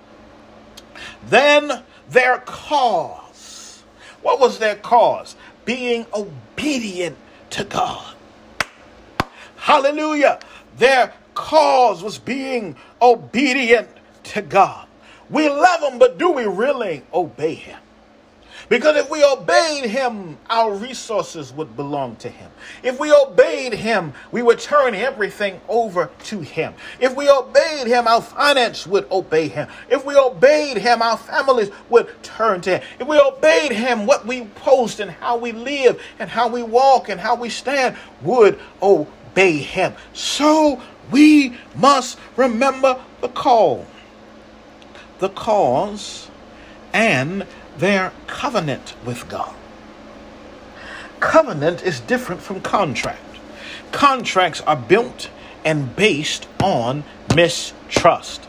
then 1.28 1.82
their 2.10 2.38
cause. 2.38 3.82
What 4.22 4.40
was 4.40 4.58
their 4.58 4.76
cause? 4.76 5.36
Being 5.64 6.06
obedient 6.14 7.16
to 7.50 7.64
God. 7.64 8.14
Hallelujah. 9.56 10.40
Their 10.78 11.12
cause 11.34 12.02
was 12.02 12.18
being 12.18 12.76
obedient 13.00 13.88
to 14.24 14.42
God. 14.42 14.86
We 15.30 15.48
love 15.48 15.82
him, 15.82 15.98
but 15.98 16.18
do 16.18 16.30
we 16.30 16.44
really 16.44 17.02
obey 17.12 17.54
him? 17.54 17.78
Because 18.68 18.96
if 18.96 19.08
we 19.08 19.24
obeyed 19.24 19.86
him, 19.86 20.36
our 20.50 20.74
resources 20.74 21.52
would 21.54 21.74
belong 21.74 22.16
to 22.16 22.28
him. 22.28 22.50
If 22.82 23.00
we 23.00 23.12
obeyed 23.12 23.72
him, 23.72 24.12
we 24.30 24.42
would 24.42 24.58
turn 24.58 24.94
everything 24.94 25.60
over 25.68 26.10
to 26.24 26.40
him. 26.40 26.74
If 27.00 27.16
we 27.16 27.30
obeyed 27.30 27.86
him, 27.86 28.06
our 28.06 28.20
finance 28.20 28.86
would 28.86 29.10
obey 29.10 29.48
him. 29.48 29.68
If 29.88 30.04
we 30.04 30.16
obeyed 30.16 30.76
him, 30.76 31.00
our 31.00 31.16
families 31.16 31.70
would 31.88 32.22
turn 32.22 32.60
to 32.62 32.78
him. 32.78 32.88
If 33.00 33.08
we 33.08 33.18
obeyed 33.18 33.72
him, 33.72 34.04
what 34.04 34.26
we 34.26 34.44
post 34.56 35.00
and 35.00 35.10
how 35.10 35.38
we 35.38 35.52
live 35.52 36.02
and 36.18 36.28
how 36.28 36.48
we 36.48 36.62
walk 36.62 37.08
and 37.08 37.18
how 37.18 37.36
we 37.36 37.48
stand 37.48 37.96
would 38.20 38.58
obey 38.82 39.56
him. 39.56 39.94
So 40.12 40.82
we 41.10 41.56
must 41.74 42.18
remember 42.36 43.00
the 43.22 43.28
call, 43.28 43.86
the 45.20 45.30
cause, 45.30 46.28
and 46.92 47.46
their 47.78 48.12
covenant 48.26 48.94
with 49.04 49.28
God. 49.28 49.54
Covenant 51.20 51.82
is 51.82 52.00
different 52.00 52.40
from 52.40 52.60
contract. 52.60 53.20
Contracts 53.92 54.60
are 54.62 54.76
built 54.76 55.30
and 55.64 55.94
based 55.96 56.48
on 56.62 57.04
mistrust. 57.34 58.44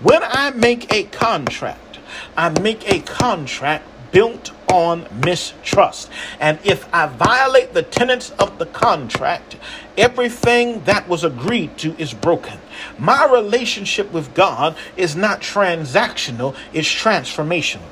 When 0.00 0.22
I 0.22 0.50
make 0.50 0.92
a 0.92 1.04
contract, 1.04 1.98
I 2.36 2.48
make 2.60 2.90
a 2.90 3.00
contract 3.00 3.84
built 4.10 4.52
on 4.68 5.06
mistrust. 5.24 6.10
And 6.40 6.58
if 6.64 6.92
I 6.94 7.06
violate 7.06 7.74
the 7.74 7.82
tenets 7.82 8.30
of 8.32 8.58
the 8.58 8.66
contract, 8.66 9.56
everything 9.96 10.84
that 10.84 11.08
was 11.08 11.24
agreed 11.24 11.76
to 11.78 11.94
is 11.98 12.14
broken. 12.14 12.58
My 12.98 13.24
relationship 13.26 14.12
with 14.12 14.34
God 14.34 14.76
is 14.96 15.14
not 15.14 15.40
transactional, 15.40 16.56
it's 16.72 16.88
transformational. 16.88 17.82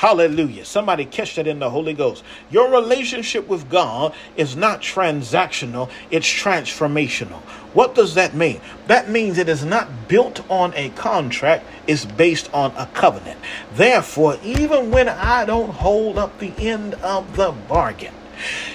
Hallelujah. 0.00 0.64
Somebody 0.64 1.04
catch 1.04 1.34
that 1.34 1.46
in 1.46 1.58
the 1.58 1.68
Holy 1.68 1.92
Ghost. 1.92 2.24
Your 2.50 2.70
relationship 2.70 3.46
with 3.46 3.68
God 3.68 4.14
is 4.34 4.56
not 4.56 4.80
transactional, 4.80 5.90
it's 6.10 6.26
transformational. 6.26 7.42
What 7.74 7.94
does 7.94 8.14
that 8.14 8.34
mean? 8.34 8.62
That 8.86 9.10
means 9.10 9.36
it 9.36 9.50
is 9.50 9.62
not 9.62 10.08
built 10.08 10.42
on 10.50 10.72
a 10.74 10.88
contract, 10.88 11.66
it's 11.86 12.06
based 12.06 12.48
on 12.54 12.72
a 12.78 12.86
covenant. 12.94 13.38
Therefore, 13.74 14.38
even 14.42 14.90
when 14.90 15.06
I 15.06 15.44
don't 15.44 15.68
hold 15.68 16.16
up 16.16 16.38
the 16.38 16.54
end 16.56 16.94
of 16.94 17.36
the 17.36 17.52
bargain, 17.68 18.14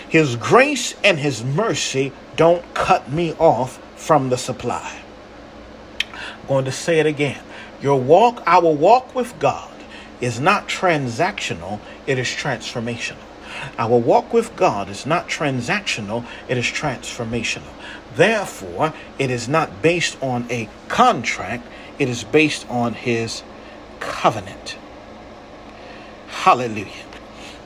His 0.07 0.35
grace 0.35 0.93
and 1.03 1.17
His 1.17 1.43
mercy 1.43 2.11
don't 2.35 2.71
cut 2.75 3.11
me 3.11 3.33
off 3.39 3.83
from 3.95 4.29
the 4.29 4.37
supply. 4.37 5.01
I'm 6.03 6.47
going 6.47 6.65
to 6.65 6.71
say 6.71 6.99
it 6.99 7.07
again. 7.07 7.41
Your 7.81 7.99
walk, 7.99 8.43
our 8.45 8.71
walk 8.71 9.15
with 9.15 9.39
God 9.39 9.71
is 10.21 10.39
not 10.39 10.67
transactional, 10.67 11.79
it 12.07 12.17
is 12.17 12.27
transformational. 12.27 13.17
Our 13.77 13.97
walk 13.97 14.33
with 14.33 14.55
God 14.55 14.89
is 14.89 15.05
not 15.05 15.27
transactional, 15.27 16.25
it 16.47 16.57
is 16.57 16.65
transformational. 16.65 17.71
Therefore, 18.15 18.93
it 19.17 19.31
is 19.31 19.47
not 19.47 19.81
based 19.81 20.21
on 20.21 20.45
a 20.49 20.69
contract, 20.87 21.67
it 21.99 22.09
is 22.09 22.23
based 22.23 22.69
on 22.69 22.93
His 22.93 23.43
covenant. 23.99 24.77
Hallelujah. 26.27 27.05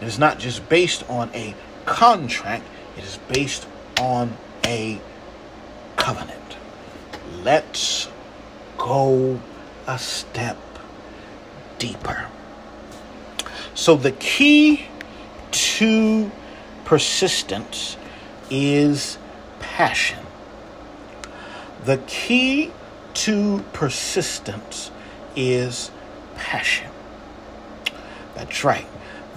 It 0.01 0.07
is 0.07 0.17
not 0.17 0.39
just 0.39 0.69
based 0.69 1.03
on 1.09 1.29
a 1.33 1.55
contract, 1.85 2.63
it 2.97 3.03
is 3.03 3.19
based 3.27 3.67
on 3.99 4.37
a 4.65 5.01
covenant. 5.97 6.57
Let's 7.43 8.07
go 8.77 9.39
a 9.87 9.99
step 9.99 10.57
deeper. 11.77 12.27
So, 13.79 13.95
the 13.95 14.11
key 14.11 14.87
to 15.51 16.29
persistence 16.83 17.95
is 18.49 19.17
passion. 19.61 20.19
The 21.85 21.95
key 21.99 22.73
to 23.13 23.63
persistence 23.71 24.91
is 25.33 25.91
passion. 26.35 26.91
That's 28.35 28.65
right. 28.65 28.85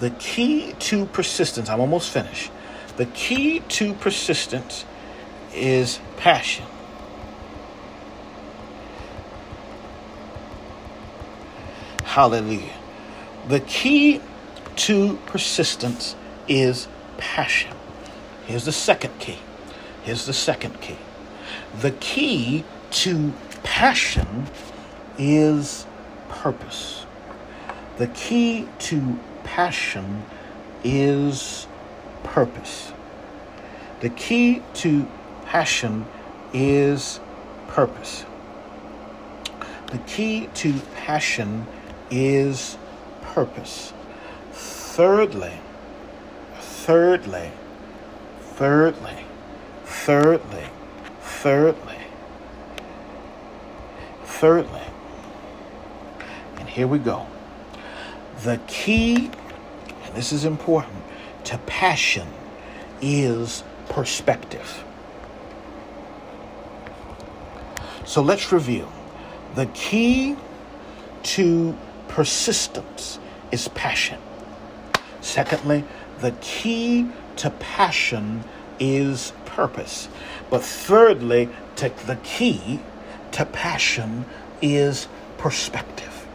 The 0.01 0.09
key 0.09 0.75
to 0.77 1.05
persistence, 1.05 1.69
I'm 1.69 1.79
almost 1.79 2.09
finished. 2.09 2.51
The 2.97 3.05
key 3.05 3.61
to 3.61 3.93
persistence 3.93 4.83
is 5.53 6.01
passion. 6.17 6.65
Hallelujah. 12.03 12.73
The 13.47 13.61
key 13.61 14.19
to 14.77 15.17
persistence 15.25 16.15
is 16.47 16.87
passion. 17.17 17.75
Here's 18.45 18.65
the 18.65 18.71
second 18.71 19.17
key. 19.19 19.39
Here's 20.03 20.25
the 20.25 20.33
second 20.33 20.81
key. 20.81 20.97
The 21.79 21.91
key 21.91 22.65
to 22.91 23.33
passion 23.63 24.47
is 25.17 25.85
purpose. 26.29 27.05
The 27.97 28.07
key 28.07 28.67
to 28.79 29.19
passion 29.43 30.25
is 30.83 31.67
purpose. 32.23 32.91
The 34.01 34.09
key 34.09 34.61
to 34.75 35.07
passion 35.45 36.05
is 36.53 37.19
purpose. 37.67 38.25
The 39.87 39.99
key 39.99 40.49
to 40.55 40.73
passion 40.95 41.67
is 42.09 42.77
purpose. 43.21 43.93
Thirdly, 44.93 45.53
thirdly, 46.59 47.49
thirdly, 48.41 49.25
thirdly, 49.85 50.65
thirdly, 51.19 51.97
thirdly, 54.23 54.83
and 56.59 56.69
here 56.69 56.85
we 56.85 56.99
go. 56.99 57.25
The 58.43 58.59
key, 58.67 59.31
and 60.03 60.13
this 60.13 60.31
is 60.31 60.45
important, 60.45 61.01
to 61.45 61.57
passion 61.65 62.27
is 63.01 63.63
perspective. 63.89 64.83
So 68.05 68.21
let's 68.21 68.51
review. 68.51 68.87
The 69.55 69.65
key 69.73 70.35
to 71.23 71.75
persistence 72.09 73.17
is 73.51 73.67
passion. 73.69 74.19
Secondly, 75.23 75.85
the 76.19 76.31
key 76.41 77.07
to 77.37 77.49
passion 77.49 78.43
is 78.77 79.31
purpose. 79.45 80.09
But 80.49 80.61
thirdly, 80.61 81.49
to 81.77 81.91
the 82.05 82.17
key 82.17 82.81
to 83.31 83.45
passion 83.45 84.25
is 84.61 85.07
perspective. 85.37 86.27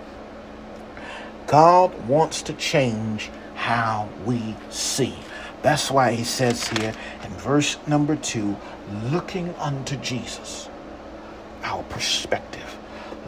God 1.46 2.08
wants 2.08 2.40
to 2.42 2.54
change 2.54 3.30
how 3.54 4.08
we 4.24 4.56
see. 4.70 5.14
That's 5.60 5.90
why 5.90 6.12
he 6.12 6.24
says 6.24 6.66
here 6.68 6.94
in 7.24 7.30
verse 7.32 7.76
number 7.86 8.16
two, 8.16 8.56
looking 9.04 9.54
unto 9.56 9.96
Jesus, 9.96 10.68
our 11.62 11.82
perspective, 11.84 12.78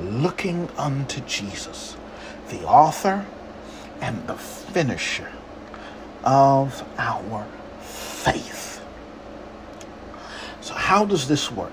looking 0.01 0.70
unto 0.79 1.20
Jesus 1.23 1.96
the 2.49 2.64
author 2.64 3.27
and 4.01 4.27
the 4.27 4.35
finisher 4.37 5.29
of 6.24 6.85
our 6.98 7.46
faith. 7.80 8.83
So, 10.61 10.74
how 10.74 11.04
does 11.04 11.28
this 11.28 11.50
work? 11.50 11.72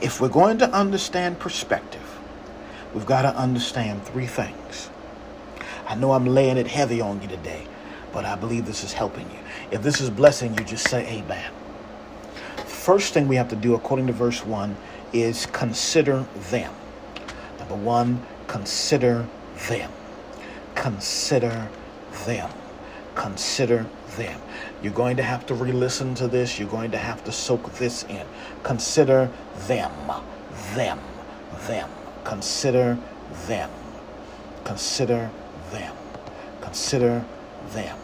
If 0.00 0.20
we're 0.20 0.28
going 0.28 0.58
to 0.58 0.70
understand 0.70 1.38
perspective, 1.38 2.18
we've 2.94 3.06
got 3.06 3.22
to 3.22 3.34
understand 3.36 4.04
three 4.04 4.26
things. 4.26 4.90
I 5.86 5.94
know 5.94 6.12
I'm 6.12 6.26
laying 6.26 6.56
it 6.56 6.66
heavy 6.66 7.00
on 7.00 7.20
you 7.22 7.28
today, 7.28 7.66
but 8.12 8.24
I 8.24 8.36
believe 8.36 8.66
this 8.66 8.84
is 8.84 8.92
helping 8.92 9.30
you. 9.30 9.38
If 9.70 9.82
this 9.82 10.00
is 10.00 10.10
blessing 10.10 10.56
you, 10.58 10.64
just 10.64 10.88
say 10.88 11.06
amen. 11.06 11.52
First 12.66 13.14
thing 13.14 13.28
we 13.28 13.36
have 13.36 13.48
to 13.48 13.56
do, 13.56 13.74
according 13.74 14.06
to 14.08 14.12
verse 14.12 14.44
1, 14.44 14.76
is 15.12 15.46
consider 15.46 16.26
them. 16.50 16.72
Number 17.58 17.76
one, 17.76 18.22
Consider 18.46 19.26
them. 19.68 19.90
Consider 20.74 21.68
them. 22.26 22.50
Consider 23.14 23.86
them. 24.16 24.40
You're 24.82 24.92
going 24.92 25.16
to 25.16 25.22
have 25.22 25.46
to 25.46 25.54
re 25.54 25.72
listen 25.72 26.14
to 26.16 26.28
this. 26.28 26.58
You're 26.58 26.68
going 26.68 26.90
to 26.90 26.98
have 26.98 27.24
to 27.24 27.32
soak 27.32 27.72
this 27.74 28.04
in. 28.04 28.26
Consider 28.62 29.30
them. 29.66 29.92
Them. 30.74 31.00
Them. 31.66 31.88
Consider 32.24 32.98
them. 33.46 33.70
Consider 34.64 35.30
them. 35.70 35.94
Consider 36.60 37.24
them. 37.70 37.98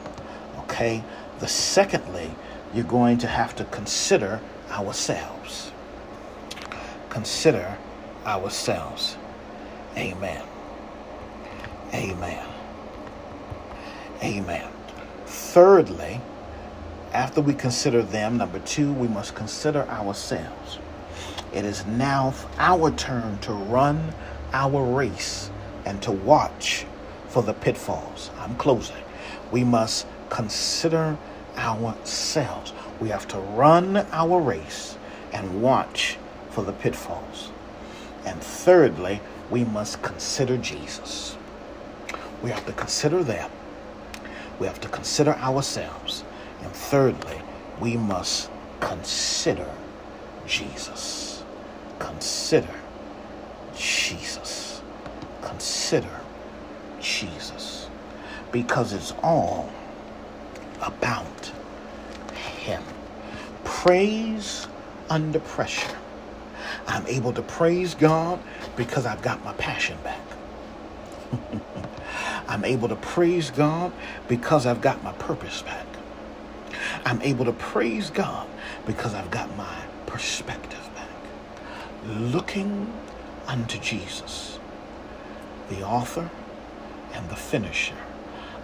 Okay? 0.61 1.03
The 1.41 1.49
secondly, 1.49 2.31
you're 2.75 2.85
going 2.85 3.19
to 3.19 3.27
have 3.27 3.57
to 3.57 3.65
consider 3.65 4.41
ourselves. 4.71 5.73
Consider 7.09 7.77
ourselves. 8.25 9.17
Amen. 9.97 10.43
Amen. 11.93 12.47
Amen. 14.23 14.69
Thirdly, 15.31 16.21
after 17.13 17.41
we 17.41 17.55
consider 17.55 18.03
them, 18.03 18.37
number 18.37 18.59
two, 18.59 18.93
we 18.93 19.07
must 19.07 19.37
consider 19.37 19.83
ourselves. 19.89 20.81
It 21.53 21.65
is 21.65 21.87
now 21.87 22.35
our 22.59 22.91
turn 22.91 23.39
to 23.43 23.53
run 23.53 24.13
our 24.53 24.83
race 24.83 25.49
and 25.85 26.03
to 26.03 26.11
watch 26.11 26.85
for 27.29 27.45
the 27.45 27.53
pitfalls. 27.53 28.33
I'm 28.41 28.57
closing. 28.57 29.05
We 29.53 29.63
must 29.63 30.05
consider 30.31 31.17
ourselves. 31.57 32.73
We 33.01 33.11
have 33.11 33.29
to 33.29 33.39
run 33.39 33.99
our 34.11 34.41
race 34.41 34.99
and 35.33 35.63
watch 35.63 36.19
for 36.51 36.65
the 36.65 36.73
pitfalls. 36.73 37.53
And 38.27 38.43
thirdly, 38.43 39.21
we 39.49 39.65
must 39.65 40.03
consider 40.03 40.57
Jesus. 40.57 41.37
We 42.43 42.51
have 42.51 42.67
to 42.67 42.73
consider 42.73 43.23
them. 43.23 43.49
We 44.61 44.67
have 44.67 44.81
to 44.83 44.89
consider 44.89 45.35
ourselves. 45.37 46.23
And 46.63 46.71
thirdly, 46.71 47.41
we 47.81 47.97
must 47.97 48.51
consider 48.81 49.69
Jesus. 50.47 51.43
Consider 51.99 52.75
Jesus. 53.77 54.83
Consider 55.41 56.21
Jesus. 57.01 57.89
Because 58.53 58.93
it's 58.93 59.13
all 59.23 59.71
about 60.83 61.53
Him. 62.35 62.83
Praise 63.65 64.67
under 65.09 65.41
pressure. 65.41 65.97
I'm 66.87 67.07
able 67.07 67.33
to 67.33 67.43
praise 67.43 67.95
God 67.95 68.41
because 68.77 69.07
I've 69.07 69.23
got 69.23 69.43
my 69.45 69.55
passion 69.55 69.97
back. 70.05 70.21
I'm 72.51 72.65
able 72.65 72.89
to 72.89 72.97
praise 72.97 73.51
God 73.51 73.93
because 74.29 74.67
I've 74.67 74.81
got 74.81 75.03
my 75.05 75.13
purpose 75.13 75.63
back. 75.63 75.87
I'm 77.05 77.23
able 77.23 77.45
to 77.45 77.53
praise 77.53 78.11
God 78.11 78.49
because 78.87 79.15
I've 79.15 79.31
got 79.31 79.57
my 79.57 79.83
perspective 80.07 80.91
back. 80.95 81.09
Looking 82.07 82.93
unto 83.47 83.79
Jesus, 83.79 84.59
the 85.69 85.83
author 85.83 86.29
and 87.13 87.31
the 87.31 87.37
finisher 87.37 87.97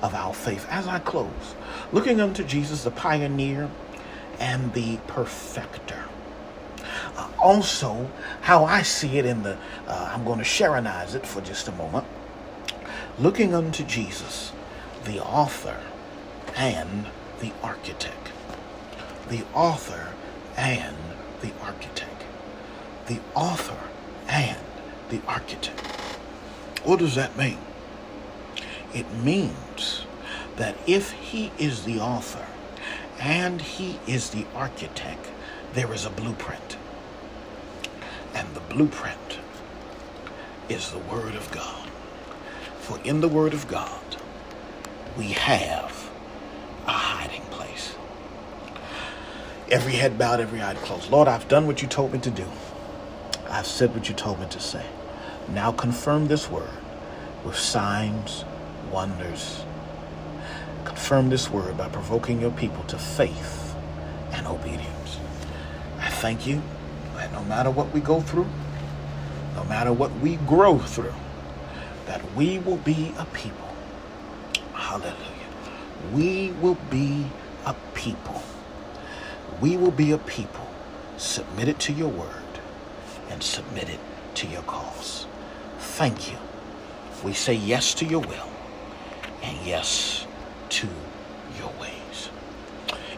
of 0.02 0.14
our 0.14 0.34
faith. 0.34 0.66
As 0.68 0.88
I 0.88 0.98
close, 0.98 1.54
looking 1.92 2.20
unto 2.20 2.42
Jesus, 2.42 2.82
the 2.82 2.90
pioneer 2.90 3.70
and 4.40 4.74
the 4.74 4.98
perfecter 5.06 6.02
uh, 7.16 7.28
also, 7.38 8.10
how 8.42 8.64
I 8.64 8.82
see 8.82 9.18
it 9.18 9.26
in 9.26 9.42
the, 9.42 9.56
uh, 9.86 10.10
I'm 10.12 10.24
going 10.24 10.38
to 10.38 10.44
Sherronize 10.44 11.14
it 11.14 11.26
for 11.26 11.40
just 11.40 11.68
a 11.68 11.72
moment. 11.72 12.06
Looking 13.18 13.54
unto 13.54 13.82
Jesus, 13.82 14.52
the 15.04 15.24
author 15.24 15.80
and 16.54 17.06
the 17.40 17.50
architect. 17.62 18.30
The 19.30 19.42
author 19.54 20.12
and 20.54 20.98
the 21.40 21.52
architect. 21.62 22.24
The 23.06 23.20
author 23.34 23.88
and 24.28 24.58
the 25.08 25.22
architect. 25.26 25.80
What 26.84 26.98
does 26.98 27.14
that 27.14 27.38
mean? 27.38 27.56
It 28.92 29.10
means 29.14 30.04
that 30.56 30.76
if 30.86 31.12
he 31.12 31.52
is 31.58 31.84
the 31.84 31.98
author 31.98 32.46
and 33.18 33.62
he 33.62 33.98
is 34.06 34.28
the 34.28 34.44
architect, 34.54 35.30
there 35.72 35.90
is 35.94 36.04
a 36.04 36.10
blueprint. 36.10 36.76
And 38.34 38.54
the 38.54 38.60
blueprint 38.60 39.38
is 40.68 40.90
the 40.90 40.98
Word 40.98 41.34
of 41.34 41.50
God. 41.50 41.88
For 42.86 43.00
in 43.02 43.20
the 43.20 43.26
Word 43.26 43.52
of 43.52 43.66
God, 43.66 44.16
we 45.18 45.32
have 45.32 46.08
a 46.86 46.92
hiding 46.92 47.42
place. 47.50 47.96
Every 49.68 49.94
head 49.94 50.16
bowed, 50.16 50.38
every 50.38 50.62
eye 50.62 50.74
closed. 50.74 51.10
Lord, 51.10 51.26
I've 51.26 51.48
done 51.48 51.66
what 51.66 51.82
you 51.82 51.88
told 51.88 52.12
me 52.12 52.20
to 52.20 52.30
do. 52.30 52.46
I've 53.50 53.66
said 53.66 53.92
what 53.92 54.08
you 54.08 54.14
told 54.14 54.38
me 54.38 54.46
to 54.50 54.60
say. 54.60 54.86
Now 55.48 55.72
confirm 55.72 56.28
this 56.28 56.48
word 56.48 56.70
with 57.44 57.56
signs, 57.56 58.44
wonders. 58.92 59.64
Confirm 60.84 61.28
this 61.28 61.50
word 61.50 61.76
by 61.76 61.88
provoking 61.88 62.40
your 62.40 62.52
people 62.52 62.84
to 62.84 62.98
faith 62.98 63.74
and 64.30 64.46
obedience. 64.46 65.18
I 65.98 66.08
thank 66.10 66.46
you 66.46 66.62
that 67.16 67.32
no 67.32 67.42
matter 67.42 67.72
what 67.72 67.92
we 67.92 67.98
go 67.98 68.20
through, 68.20 68.46
no 69.56 69.64
matter 69.64 69.92
what 69.92 70.12
we 70.20 70.36
grow 70.36 70.78
through, 70.78 71.14
that 72.06 72.34
we 72.34 72.58
will 72.58 72.78
be 72.78 73.12
a 73.18 73.24
people. 73.26 73.68
Hallelujah. 74.72 75.14
We 76.12 76.52
will 76.52 76.78
be 76.90 77.26
a 77.64 77.74
people. 77.94 78.42
We 79.60 79.76
will 79.76 79.90
be 79.90 80.12
a 80.12 80.18
people 80.18 80.66
submitted 81.16 81.78
to 81.80 81.92
your 81.92 82.08
word 82.08 82.30
and 83.30 83.42
submitted 83.42 83.98
to 84.34 84.46
your 84.46 84.62
cause. 84.62 85.26
Thank 85.78 86.30
you. 86.30 86.38
We 87.24 87.32
say 87.32 87.54
yes 87.54 87.94
to 87.94 88.04
your 88.04 88.20
will 88.20 88.50
and 89.42 89.66
yes 89.66 90.26
to 90.70 90.88
your 91.58 91.72
ways. 91.80 92.30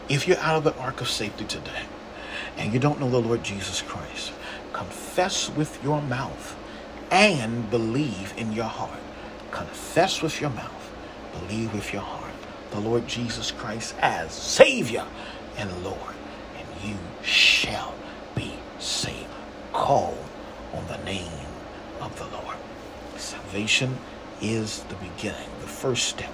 If 0.07 0.27
you're 0.27 0.37
out 0.37 0.55
of 0.55 0.63
the 0.63 0.75
ark 0.77 1.01
of 1.01 1.09
safety 1.09 1.45
today 1.45 1.83
and 2.57 2.73
you 2.73 2.79
don't 2.79 2.99
know 2.99 3.09
the 3.09 3.19
Lord 3.19 3.43
Jesus 3.43 3.81
Christ, 3.81 4.31
confess 4.73 5.49
with 5.49 5.83
your 5.83 6.01
mouth 6.01 6.55
and 7.11 7.69
believe 7.69 8.33
in 8.37 8.53
your 8.53 8.65
heart. 8.65 8.99
Confess 9.51 10.21
with 10.21 10.39
your 10.39 10.51
mouth, 10.51 10.91
believe 11.33 11.73
with 11.73 11.91
your 11.91 12.03
heart 12.03 12.29
the 12.71 12.79
Lord 12.79 13.07
Jesus 13.07 13.51
Christ 13.51 13.95
as 13.99 14.31
Savior 14.31 15.05
and 15.57 15.83
Lord, 15.83 16.15
and 16.57 16.89
you 16.89 16.97
shall 17.23 17.93
be 18.35 18.53
saved. 18.79 19.27
Call 19.73 20.17
on 20.73 20.85
the 20.87 20.97
name 21.03 21.31
of 21.99 22.17
the 22.17 22.27
Lord. 22.37 22.57
Salvation 23.17 23.97
is 24.41 24.83
the 24.83 24.95
beginning, 24.95 25.49
the 25.61 25.67
first 25.67 26.07
step. 26.07 26.31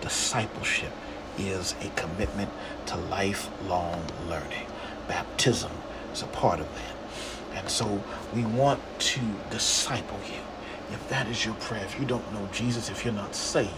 Discipleship 0.00 0.92
is 1.38 1.74
a 1.82 1.88
commitment 1.90 2.50
to 2.86 2.96
lifelong 2.96 4.02
learning. 4.28 4.66
Baptism 5.08 5.72
is 6.12 6.22
a 6.22 6.26
part 6.26 6.60
of 6.60 6.66
that. 6.74 6.97
And 7.58 7.68
so 7.68 8.02
we 8.34 8.44
want 8.44 8.80
to 9.00 9.20
disciple 9.50 10.20
you. 10.28 10.40
If 10.92 11.08
that 11.08 11.26
is 11.26 11.44
your 11.44 11.54
prayer, 11.56 11.84
if 11.84 11.98
you 11.98 12.06
don't 12.06 12.32
know 12.32 12.48
Jesus, 12.52 12.88
if 12.88 13.04
you're 13.04 13.12
not 13.12 13.34
saved, 13.34 13.72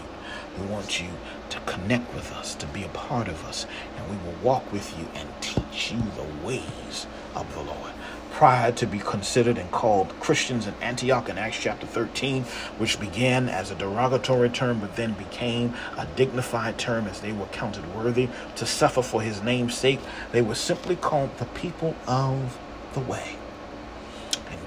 we 0.59 0.65
want 0.67 1.01
you 1.01 1.09
to 1.49 1.59
connect 1.61 2.13
with 2.13 2.31
us, 2.31 2.53
to 2.55 2.67
be 2.67 2.83
a 2.83 2.89
part 2.89 3.27
of 3.27 3.43
us, 3.45 3.65
and 3.97 4.09
we 4.09 4.15
will 4.25 4.37
walk 4.43 4.71
with 4.71 4.97
you 4.97 5.07
and 5.15 5.27
teach 5.41 5.91
you 5.91 5.99
the 6.15 6.45
ways 6.45 7.07
of 7.35 7.51
the 7.55 7.63
Lord. 7.63 7.91
Prior 8.31 8.71
to 8.71 8.85
be 8.85 8.99
considered 8.99 9.57
and 9.57 9.69
called 9.71 10.17
Christians 10.19 10.67
in 10.67 10.73
Antioch 10.75 11.27
in 11.27 11.37
Acts 11.37 11.59
chapter 11.59 11.85
13, 11.85 12.43
which 12.77 12.99
began 12.99 13.49
as 13.49 13.71
a 13.71 13.75
derogatory 13.75 14.49
term 14.49 14.79
but 14.79 14.95
then 14.95 15.13
became 15.13 15.73
a 15.97 16.05
dignified 16.15 16.77
term 16.77 17.07
as 17.07 17.19
they 17.19 17.33
were 17.33 17.47
counted 17.47 17.93
worthy 17.95 18.29
to 18.55 18.65
suffer 18.65 19.01
for 19.01 19.21
his 19.21 19.41
name's 19.41 19.75
sake, 19.75 19.99
they 20.31 20.41
were 20.41 20.55
simply 20.55 20.95
called 20.95 21.35
the 21.39 21.45
people 21.45 21.95
of 22.07 22.57
the 22.93 23.01
way. 23.01 23.37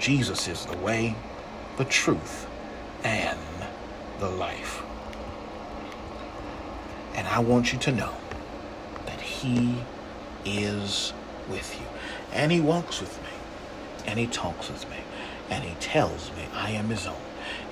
Jesus 0.05 0.49
is 0.49 0.67
the 0.67 0.77
way, 0.77 1.17
the 1.79 1.85
truth, 1.87 2.47
and 3.05 3.39
the 4.21 4.29
life. 4.29 4.83
And 7.15 7.27
I 7.27 7.39
want 7.39 7.73
you 7.73 7.79
to 7.79 7.91
know 7.91 8.13
that 9.07 9.19
He 9.23 9.77
is 10.45 11.15
with 11.49 11.81
you. 11.81 11.87
And 12.35 12.53
He 12.53 12.61
walks 12.61 13.01
with 13.01 13.19
me. 13.23 13.31
And 14.05 14.19
He 14.19 14.27
talks 14.27 14.69
with 14.69 14.87
me. 14.91 14.99
And 15.49 15.65
He 15.65 15.75
tells 15.77 16.31
me 16.33 16.49
I 16.53 16.73
am 16.73 16.91
His 16.91 17.07
own. 17.07 17.17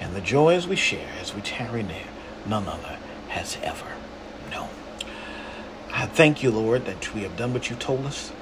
And 0.00 0.16
the 0.16 0.22
joys 0.22 0.66
we 0.66 0.76
share 0.76 1.10
as 1.20 1.34
we 1.34 1.42
tarry 1.42 1.82
near, 1.82 2.06
none 2.46 2.66
other 2.66 2.96
has 3.28 3.58
ever 3.62 3.92
known. 4.50 4.70
I 5.92 6.06
thank 6.06 6.42
you, 6.42 6.50
Lord, 6.50 6.86
that 6.86 7.12
we 7.14 7.24
have 7.24 7.36
done 7.36 7.52
what 7.52 7.68
you 7.68 7.76
told 7.76 8.06
us. 8.06 8.32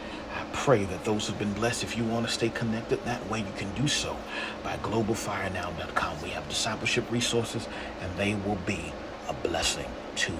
Pray 0.53 0.85
that 0.85 1.05
those 1.05 1.27
who've 1.27 1.39
been 1.39 1.53
blessed, 1.53 1.85
if 1.85 1.97
you 1.97 2.05
want 2.05 2.27
to 2.27 2.33
stay 2.33 2.49
connected 2.49 3.05
that 3.05 3.29
way, 3.31 3.41
you 3.41 3.53
can 3.57 3.73
do 3.75 3.89
so 3.89 4.17
by 4.63 4.77
globalfirenow.com. 4.79 6.23
We 6.23 6.31
have 6.31 6.49
discipleship 6.49 7.11
resources, 7.11 7.69
and 8.01 8.15
they 8.17 8.35
will 8.35 8.59
be 8.67 8.93
a 9.29 9.33
blessing 9.33 9.87
to 10.17 10.33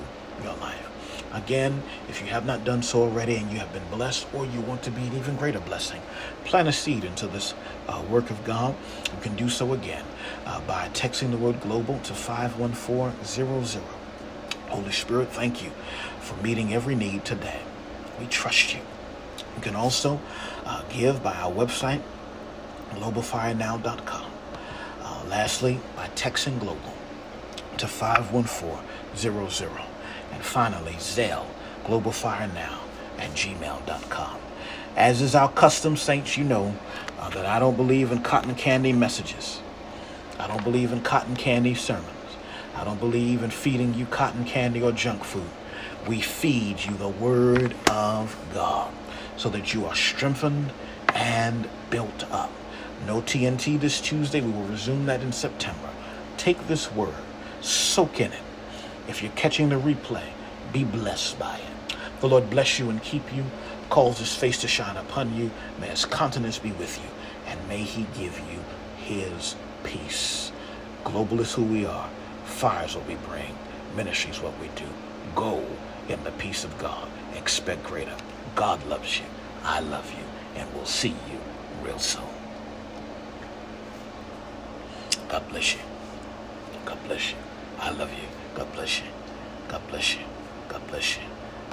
your 0.43 0.55
life. 0.57 0.91
Again, 1.33 1.83
if 2.09 2.21
you 2.21 2.27
have 2.29 2.45
not 2.45 2.65
done 2.65 2.83
so 2.83 3.03
already 3.03 3.37
and 3.37 3.53
you 3.53 3.59
have 3.61 3.73
been 3.73 3.89
blessed 3.89 4.27
or 4.35 4.45
you 4.47 4.61
want 4.61 4.83
to 4.83 4.91
be 4.91 5.03
an 5.03 5.17
even 5.17 5.37
greater 5.37 5.61
blessing, 5.61 6.03
plant 6.45 6.67
a 6.67 6.73
seed 6.73 7.05
into 7.05 7.29
this 7.29 7.55
uh, 7.89 8.03
work 8.11 8.31
of 8.31 8.45
God. 8.45 8.75
You 9.15 9.21
can 9.21 9.37
do 9.37 9.49
so 9.49 9.73
again 9.73 10.05
uh, 10.45 10.61
by 10.63 10.89
texting 10.89 11.31
the 11.31 11.37
word 11.37 11.61
global 11.61 12.01
to 12.01 12.15
51400. 12.15 13.83
Holy 14.71 14.93
Spirit, 14.93 15.29
thank 15.29 15.63
you 15.63 15.71
for 16.21 16.41
meeting 16.43 16.75
every 16.75 16.97
need 16.97 17.25
today. 17.25 17.61
We 18.19 18.27
trust 18.27 18.75
you. 18.75 18.81
You 19.57 19.63
can 19.63 19.77
also 19.77 20.21
uh, 20.65 20.83
give 20.89 21.23
by 21.23 21.35
our 21.35 21.53
website, 21.53 22.03
globalfirenow.com. 22.91 24.31
Uh, 25.03 25.25
lastly, 25.29 25.81
by 25.97 26.07
texting 26.09 26.59
global 26.61 26.93
to 27.79 27.87
51400. 27.87 29.85
And 30.33 30.43
finally, 30.43 30.93
Zelle, 30.93 31.47
Global 31.85 32.13
Fire 32.13 32.49
Now 32.55 32.81
at 33.19 33.31
gmail.com. 33.31 34.39
As 34.97 35.23
is 35.23 35.35
our 35.35 35.51
custom, 35.51 35.97
saints, 35.97 36.37
you 36.37 36.45
know 36.45 36.77
uh, 37.19 37.31
that 37.31 37.47
I 37.47 37.59
don't 37.59 37.77
believe 37.77 38.13
in 38.13 38.23
cotton 38.23 38.55
candy 38.55 38.93
messages. 38.93 39.61
I 40.39 40.47
don't 40.47 40.65
believe 40.65 40.93
in 40.93 41.01
cotton 41.03 41.37
candy 41.37 41.75
sermons. 41.75 42.07
I 42.75 42.85
don't 42.85 43.01
believe 43.01 43.43
in 43.43 43.51
feeding 43.51 43.95
you 43.95 44.07
cotton 44.07 44.45
candy 44.45 44.83
or 44.83 44.93
junk 44.93 45.25
food. 45.25 45.49
We 46.07 46.21
feed 46.21 46.85
you 46.85 46.97
the 46.97 47.09
Word 47.09 47.75
of 47.91 48.37
God 48.55 48.93
so 49.41 49.49
that 49.49 49.73
you 49.73 49.87
are 49.87 49.95
strengthened 49.95 50.71
and 51.15 51.67
built 51.89 52.31
up. 52.31 52.53
No 53.07 53.23
TNT 53.23 53.81
this 53.81 53.99
Tuesday. 53.99 54.43
We 54.43 54.53
will 54.53 54.65
resume 54.65 55.07
that 55.07 55.23
in 55.23 55.33
September. 55.33 55.89
Take 56.37 56.69
this 56.69 56.93
word, 56.93 57.15
soak 57.63 58.21
in 58.21 58.33
it, 58.33 58.43
if 59.09 59.23
you're 59.23 59.33
catching 59.33 59.71
the 59.71 59.81
replay, 59.81 60.27
be 60.75 60.85
blessed 60.85 61.39
by 61.39 61.57
it. 61.57 61.97
The 62.21 62.29
Lord 62.29 62.51
bless 62.51 62.79
you 62.79 62.91
and 62.91 63.03
keep 63.03 63.35
you, 63.35 63.43
cause 63.89 64.19
his 64.19 64.37
face 64.37 64.61
to 64.61 64.69
shine 64.69 64.99
upon 64.99 65.35
you. 65.35 65.51
May 65.81 65.89
his 65.89 66.05
countenance 66.05 66.59
be 66.59 66.73
with 66.73 66.99
you, 66.99 67.09
and 67.47 67.67
may 67.67 67.79
he 67.79 68.03
give 68.19 68.39
you 68.53 68.63
his 68.99 69.57
peace. 69.85 70.53
Global 71.03 71.41
is 71.41 71.55
who 71.55 71.65
we 71.65 71.87
are. 71.87 72.11
Fires 72.45 72.95
what 72.95 73.09
we 73.09 73.15
bring. 73.27 73.57
Ministry 73.97 74.33
is 74.33 74.43
what 74.43 74.59
we 74.61 74.69
do. 74.77 74.87
Go 75.35 75.65
in 76.11 76.23
the 76.25 76.33
peace 76.33 76.63
of 76.63 76.77
God. 76.79 77.09
Expect 77.35 77.83
greater. 77.85 78.15
God 78.55 78.87
loves 78.87 79.19
you. 79.19 79.25
I 79.65 79.81
love 79.81 80.11
you. 80.13 80.25
And 80.61 80.73
we'll 80.75 80.85
see 80.85 81.09
you 81.11 81.39
real 81.83 81.99
soon. 81.99 82.23
God 85.29 85.49
bless 85.49 85.75
you. 85.75 85.81
God 86.85 86.99
bless 87.07 87.31
you. 87.31 87.37
I 87.79 87.91
love 87.91 88.13
you. 88.13 88.29
God 88.55 88.73
bless 88.73 88.99
you. 89.01 89.07
God 89.69 89.81
bless 89.89 90.15
you. 90.15 90.23
God 90.69 90.87
bless 90.89 91.17
you. 91.17 91.23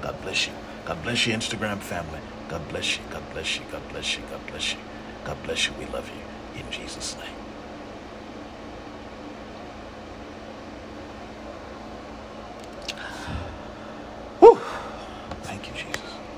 God 0.01 0.21
bless 0.21 0.47
you. 0.47 0.53
God 0.85 1.03
bless 1.03 1.27
you, 1.27 1.33
Instagram 1.33 1.79
family. 1.79 2.19
God 2.49 2.67
bless 2.69 2.97
you. 2.97 3.03
God 3.09 3.23
bless 3.33 3.57
you. 3.57 3.63
God 3.71 3.81
bless 3.89 4.15
you. 4.15 4.23
God 4.29 4.47
bless 4.47 4.73
you. 4.73 4.79
God 5.25 5.43
bless 5.43 5.67
you. 5.67 5.73
We 5.79 5.85
love 5.87 6.09
you. 6.09 6.61
In 6.61 6.71
Jesus' 6.71 7.15
name. 7.17 7.36